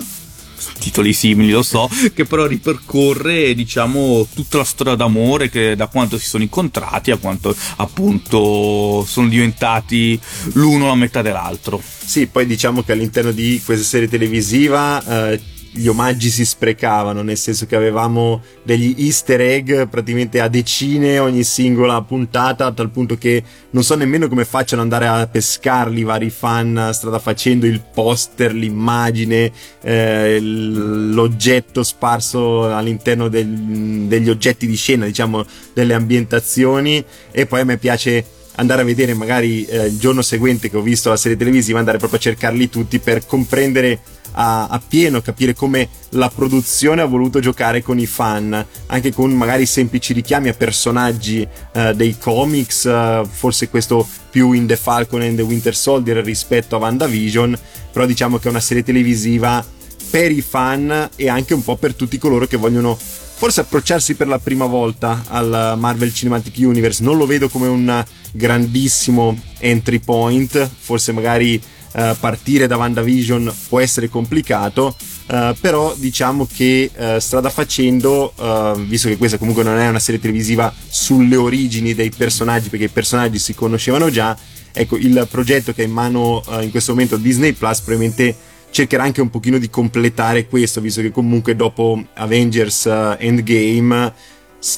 titoli 0.80 1.14
simili, 1.14 1.52
lo 1.52 1.64
so, 1.64 1.90
che 2.14 2.26
però 2.26 2.46
ripercorre, 2.46 3.54
diciamo, 3.54 4.28
tutta 4.34 4.58
la 4.58 4.64
storia 4.64 4.96
d'amore 4.96 5.50
che 5.50 5.76
da 5.76 5.88
quanto 5.88 6.18
si 6.18 6.26
sono 6.26 6.44
incontrati 6.44 7.12
a 7.12 7.18
quanto 7.18 7.56
appunto 7.78 9.06
sono 9.08 9.28
diventati 9.28 10.20
l'uno 10.54 10.88
la 10.88 10.96
metà 10.96 11.22
dell'altro. 11.22 11.82
Sì, 11.82 12.28
poi 12.28 12.46
diciamo 12.46 12.84
che 12.84 12.94
all'interno 12.94 13.32
di 13.32 13.62
questa 13.64 13.86
serie 13.86 14.08
televisiva 14.08 15.32
eh, 15.32 15.42
gli 15.78 15.88
omaggi 15.88 16.30
si 16.30 16.44
sprecavano, 16.44 17.22
nel 17.22 17.38
senso 17.38 17.66
che 17.66 17.76
avevamo 17.76 18.42
degli 18.64 18.96
easter 18.98 19.40
egg 19.42 19.86
praticamente 19.88 20.40
a 20.40 20.48
decine 20.48 21.20
ogni 21.20 21.44
singola 21.44 22.02
puntata, 22.02 22.66
a 22.66 22.72
tal 22.72 22.90
punto 22.90 23.18
che 23.18 23.44
non 23.72 23.84
so 23.84 23.96
nemmeno 23.96 24.28
come 24.28 24.46
facciano 24.46 24.82
andare 24.82 25.08
a 25.08 25.28
pescarli 25.28 26.00
i 26.00 26.04
vari 26.04 26.30
fan 26.30 26.90
strada 26.94 27.20
facendo 27.20 27.66
il 27.66 27.82
poster, 27.94 28.54
l'immagine, 28.54 29.52
eh, 29.82 30.40
l'oggetto 30.40 31.84
sparso 31.84 32.74
all'interno 32.74 33.28
del- 33.28 34.06
degli 34.08 34.30
oggetti 34.30 34.68
di 34.68 34.76
scena, 34.76 35.06
diciamo, 35.06 35.46
delle 35.74 35.94
ambientazioni. 35.94 37.04
E 37.32 37.46
poi 37.46 37.62
a 37.62 37.66
me 37.66 37.78
piace 37.78 38.26
andare 38.58 38.82
a 38.82 38.86
vedere 38.86 39.14
magari 39.14 39.66
eh, 39.66 39.86
il 39.86 39.98
giorno 39.98 40.22
seguente 40.22 40.70
che 40.70 40.78
ho 40.78 40.82
visto 40.82 41.10
la 41.10 41.18
serie 41.18 41.38
televisiva, 41.38 41.80
andare 41.80 41.98
proprio 41.98 42.20
a 42.20 42.22
cercarli 42.22 42.70
tutti 42.70 43.00
per 43.00 43.26
comprendere 43.26 44.00
a, 44.34 44.68
a 44.68 44.82
pieno, 44.86 45.22
capire 45.22 45.54
come 45.54 45.90
la 46.10 46.30
produzione 46.30 47.02
ha 47.02 47.06
voluto 47.06 47.40
giocare 47.40 47.82
con 47.82 48.00
i 48.00 48.06
fan, 48.06 48.66
anche 48.88 49.12
con 49.12 49.32
magari 49.32 49.66
semplici 49.66 50.14
richiami 50.14 50.50
a 50.50 50.54
personaggi 50.54 51.48
eh, 51.74 51.94
dei 51.96 52.18
comics, 52.18 52.86
eh, 52.86 53.24
forse 53.30 53.70
questo 53.70 54.08
più 54.30 54.52
in 54.52 54.68
The 54.68 54.76
Falcon 54.76 55.22
and 55.22 55.38
the 55.38 55.44
Winter 55.44 55.76
Soldier 55.76 56.18
rispetto 56.24 56.76
a 56.76 56.80
WandaVision, 56.80 57.58
però 57.92 58.06
diciamo 58.06 58.38
che 58.38 58.48
è 58.48 58.52
una 58.52 58.60
serie 58.60 58.84
televisiva 58.84 59.66
per 60.10 60.32
i 60.32 60.42
fan 60.42 61.10
e 61.16 61.30
anche 61.30 61.54
un 61.54 61.64
po' 61.64 61.76
per 61.76 61.94
tutti 61.94 62.18
coloro 62.18 62.48
che 62.48 62.58
vogliono 62.58 62.98
forse 63.38 63.62
approcciarsi 63.62 64.16
per 64.16 64.28
la 64.28 64.40
prima 64.40 64.66
volta 64.66 65.24
al 65.28 65.76
Marvel 65.78 66.12
Cinematic 66.12 66.56
Universe. 66.58 67.04
Non 67.04 67.18
lo 67.18 67.28
vedo 67.28 67.50
come 67.50 67.68
un 67.68 68.04
grandissimo 68.32 69.40
entry 69.60 70.00
point, 70.00 70.68
forse 70.80 71.12
magari 71.12 71.62
eh, 71.94 72.16
partire 72.20 72.66
da 72.66 72.78
WandaVision 72.78 73.54
può 73.70 73.80
essere 73.80 74.10
complicato. 74.10 74.96
eh, 75.28 75.56
però 75.60 75.94
diciamo 75.96 76.48
che 76.52 76.90
eh, 76.94 77.20
strada 77.20 77.50
facendo, 77.50 78.34
eh, 78.40 78.74
visto 78.88 79.08
che 79.08 79.18
questa 79.18 79.38
comunque 79.38 79.64
non 79.64 79.78
è 79.78 79.88
una 79.88 80.00
serie 80.00 80.20
televisiva 80.20 80.74
sulle 80.88 81.36
origini 81.36 81.94
dei 81.94 82.10
personaggi, 82.10 82.70
perché 82.70 82.86
i 82.86 82.90
personaggi 82.90 83.38
si 83.38 83.54
conoscevano 83.54 84.10
già, 84.10 84.36
ecco 84.72 84.98
il 84.98 85.28
progetto 85.30 85.74
che 85.74 85.84
è 85.84 85.86
in 85.86 85.92
mano 85.92 86.44
eh, 86.50 86.64
in 86.64 86.72
questo 86.72 86.94
momento 86.94 87.18
Disney 87.18 87.54
Plus 87.54 87.82
probabilmente 87.82 88.36
cercherà 88.70 89.04
anche 89.04 89.22
un 89.22 89.30
pochino 89.30 89.58
di 89.58 89.70
completare 89.70 90.48
questo, 90.48 90.82
visto 90.82 91.02
che 91.02 91.12
comunque 91.12 91.56
dopo 91.56 92.04
Avengers 92.14 92.86
eh, 92.86 93.16
Endgame 93.20 94.14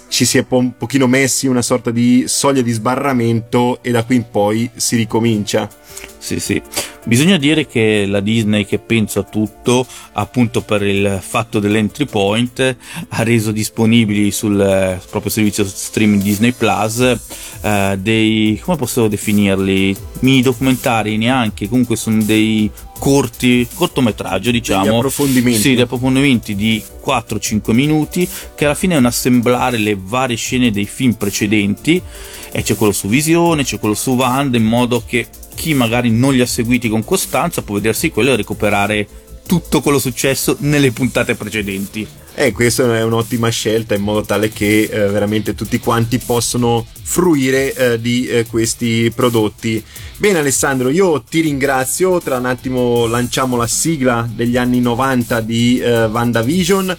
ci 0.10 0.26
si 0.26 0.38
è 0.38 0.46
un 0.50 0.76
pochino 0.78 1.08
messi 1.08 1.48
una 1.48 1.62
sorta 1.62 1.90
di 1.90 2.26
soglia 2.28 2.62
di 2.62 2.72
sbarramento 2.72 3.80
e 3.82 3.92
da 3.92 4.04
qui 4.04 4.18
in 4.18 4.26
poi 4.30 4.70
si 4.76 4.96
ricomincia. 4.98 5.70
Sì, 6.18 6.40
sì. 6.40 6.62
Bisogna 7.06 7.38
dire 7.38 7.66
che 7.66 8.06
la 8.06 8.20
Disney 8.20 8.66
che 8.66 8.78
pensa 8.78 9.22
a 9.22 9.24
tutto, 9.24 9.88
appunto 10.14 10.62
per 10.62 10.84
il 10.84 11.20
fatto 11.22 11.60
dell'entry 11.60 12.06
point, 12.06 12.76
ha 13.08 13.24
reso 13.24 13.52
disponibili 13.52 14.30
sul 14.32 14.60
eh, 14.60 15.00
proprio 15.10 15.32
servizio 15.32 15.66
streaming 15.66 16.22
Disney 16.22 16.52
Plus 16.52 17.00
eh, 17.62 17.98
dei, 18.00 18.60
come 18.62 18.78
posso 18.78 19.08
definirli, 19.08 19.96
mini 20.20 20.42
documentari 20.42 21.18
neanche, 21.18 21.70
comunque 21.70 21.96
sono 21.96 22.22
dei 22.22 22.70
corti, 23.00 23.68
cortometraggio 23.74 24.52
diciamo. 24.52 24.84
Degli 24.84 24.93
approfondimenti. 24.93 25.60
Sì, 25.60 25.70
degli 25.70 25.82
approfondimenti 25.82 26.56
di 26.56 26.84
4-5 27.04 27.72
minuti 27.72 28.28
che 28.54 28.66
alla 28.66 28.76
fine 28.76 28.95
è 28.95 28.97
un 28.97 29.06
assemblare 29.06 29.78
le 29.78 29.97
varie 30.00 30.36
scene 30.36 30.70
dei 30.70 30.86
film 30.86 31.14
precedenti 31.14 32.00
e 32.52 32.62
c'è 32.62 32.76
quello 32.76 32.91
su 32.91 33.08
Visione, 33.08 33.64
c'è 33.64 33.80
quello 33.80 33.95
su 33.95 34.12
Wanda 34.12 34.58
in 34.58 34.66
modo 34.66 35.02
che 35.04 35.28
chi 35.56 35.74
magari 35.74 36.12
non 36.12 36.34
li 36.34 36.41
ha 36.41 36.45
seguiti 36.45 36.89
con 36.89 37.04
costanza 37.04 37.62
può 37.64 37.76
vedersi 37.76 38.12
quello 38.12 38.32
e 38.32 38.36
recuperare 38.36 39.08
tutto 39.45 39.82
quello 39.82 39.97
successo 39.97 40.58
nelle 40.60 40.91
puntate 40.91 41.34
precedenti. 41.34 42.08
E 42.42 42.54
questa 42.54 42.98
è 42.98 43.04
un'ottima 43.04 43.50
scelta 43.50 43.96
in 43.96 44.02
modo 44.02 44.22
tale 44.22 44.48
che 44.48 44.84
eh, 44.84 45.08
veramente 45.10 45.56
tutti 45.56 45.78
quanti 45.78 46.20
possono 46.20 46.86
fruire 47.02 47.74
eh, 47.74 48.00
di 48.00 48.28
eh, 48.28 48.46
questi 48.46 49.12
prodotti. 49.14 49.84
Bene 50.16 50.40
Alessandro, 50.40 50.88
io 50.88 51.22
ti 51.22 51.42
ringrazio, 51.42 52.22
tra 52.22 52.38
un 52.38 52.46
attimo 52.46 53.08
lanciamo 53.08 53.58
la 53.58 53.68
sigla 53.68 54.26
degli 54.34 54.56
anni 54.56 54.80
90 54.80 55.42
di 55.42 55.80
eh, 55.80 56.06
WandaVision. 56.06 56.98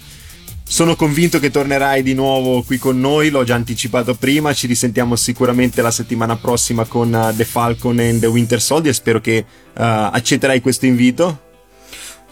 Sono 0.63 0.95
convinto 0.95 1.39
che 1.39 1.49
tornerai 1.49 2.03
di 2.03 2.13
nuovo 2.13 2.61
qui 2.61 2.77
con 2.77 2.99
noi, 2.99 3.31
l'ho 3.31 3.43
già 3.43 3.55
anticipato 3.55 4.13
prima, 4.13 4.53
ci 4.53 4.67
risentiamo 4.67 5.15
sicuramente 5.15 5.81
la 5.81 5.89
settimana 5.89 6.35
prossima 6.35 6.85
con 6.85 7.15
eh, 7.15 7.33
The 7.35 7.45
Falcon 7.45 7.97
and 7.97 8.19
the 8.19 8.27
Winter 8.27 8.61
Soldier, 8.61 8.93
spero 8.93 9.19
che 9.19 9.37
eh, 9.37 9.45
accetterai 9.73 10.61
questo 10.61 10.85
invito. 10.85 11.49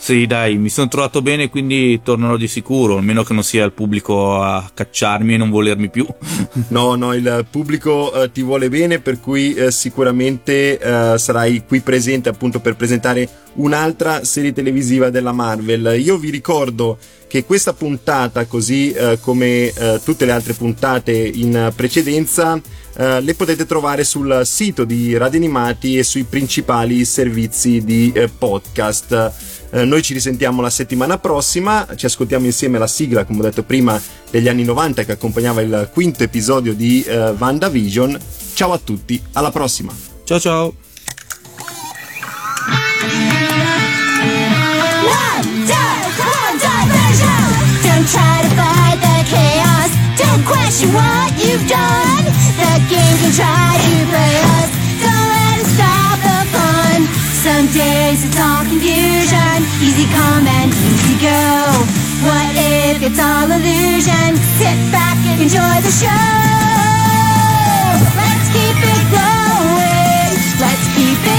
Sì, 0.02 0.26
dai, 0.26 0.58
mi 0.58 0.70
sono 0.70 0.88
trovato 0.88 1.22
bene, 1.22 1.50
quindi 1.50 2.00
tornerò 2.02 2.38
di 2.38 2.47
sicuro, 2.47 2.95
almeno 2.95 3.24
che 3.24 3.34
non 3.34 3.43
sia 3.43 3.66
il 3.66 3.74
pubblico 3.74 4.41
a 4.41 4.72
cacciarmi 4.74 5.34
e 5.34 5.38
non 5.38 5.50
volermi 5.50 5.89
più. 5.89 6.08
No, 6.70 6.95
no, 6.95 7.14
il 7.14 7.45
pubblico 7.50 8.12
eh, 8.14 8.32
ti 8.32 8.41
vuole 8.41 8.70
bene, 8.70 9.00
per 9.00 9.20
cui 9.20 9.54
eh, 9.54 9.72
sicuramente 9.72 10.80
eh, 10.80 11.18
sarai 11.18 11.64
qui 11.68 11.82
presente 11.82 12.30
appunto 12.30 12.60
per 12.60 12.76
presentare 12.76 13.28
un'altra 13.56 14.24
serie 14.24 14.54
televisiva 14.54 15.10
della 15.10 15.32
Marvel. 15.32 16.00
Io 16.00 16.18
vi 16.18 16.30
ricordo 16.30 16.97
che 17.28 17.43
questa 17.43 17.74
puntata, 17.74 18.45
così 18.45 18.91
eh, 18.91 19.20
come 19.22 19.68
eh, 19.68 20.00
tutte 20.04 20.26
le 20.26 20.32
altre 20.32 20.54
puntate 20.54 21.12
in 21.12 21.72
precedenza, 21.76 22.60
eh, 22.95 23.22
le 23.22 23.34
potete 23.36 23.66
trovare 23.66 24.04
sul 24.04 24.41
sito 24.45 24.86
di 24.86 25.18
Radio 25.18 25.39
Animati 25.39 25.97
e 25.97 26.04
sui 26.04 26.24
principali 26.24 27.04
servizi 27.06 27.84
di 27.84 28.14
podcast. 28.38 29.49
Eh, 29.72 29.86
noi 29.86 30.01
ci 30.01 30.13
risentiamo 30.13 30.61
la 30.61 30.70
settimana 30.70 31.17
prossima, 31.17 31.88
ci 31.95 32.05
ascoltiamo 32.05 32.45
insieme 32.45 32.80
la 32.80 32.88
sigla, 32.88 33.24
come 33.24 33.39
ho 33.39 33.43
detto 33.43 33.63
prima, 33.63 34.01
degli 34.30 34.47
anni 34.47 34.63
90 34.63 35.05
che 35.05 35.11
accompagnava 35.11 35.61
il 35.61 35.89
quinto 35.93 36.24
episodio 36.24 36.74
di 36.74 37.03
eh, 37.03 37.30
WandaVision. 37.38 38.20
Ciao 38.53 38.74
a 38.74 38.80
tutti, 38.84 39.22
alla 39.34 39.51
prossima! 39.51 39.93
Ciao 40.24 40.39
ciao! 40.39 40.74
Don't 47.99 48.07
try 48.07 48.41
to 48.41 48.49
fight 48.55 48.97
the 49.01 49.24
chaos. 49.28 49.91
Don't 50.17 50.45
question 50.45 50.93
what 50.93 51.32
you've 51.38 51.67
done. 51.67 52.24
The 52.55 52.80
game 52.88 53.17
can 53.20 53.32
try 53.34 53.76
to 53.76 54.05
play 54.07 54.36
us. 54.55 54.89
Some 57.40 57.68
days 57.68 58.26
it's 58.26 58.38
all 58.38 58.66
confusion. 58.66 59.64
Easy 59.80 60.04
come 60.12 60.46
and 60.46 60.74
easy 60.76 61.16
go. 61.24 61.72
What 62.28 62.52
if 62.52 63.02
it's 63.02 63.18
all 63.18 63.48
illusion? 63.48 64.36
Sit 64.60 64.76
back 64.92 65.16
and 65.24 65.40
enjoy 65.42 65.76
the 65.80 65.94
show. 66.04 66.28
Let's 68.20 68.48
keep 68.52 68.76
it 68.76 69.04
going. 69.16 70.36
Let's 70.60 70.86
keep 71.00 71.22
it 71.32 71.39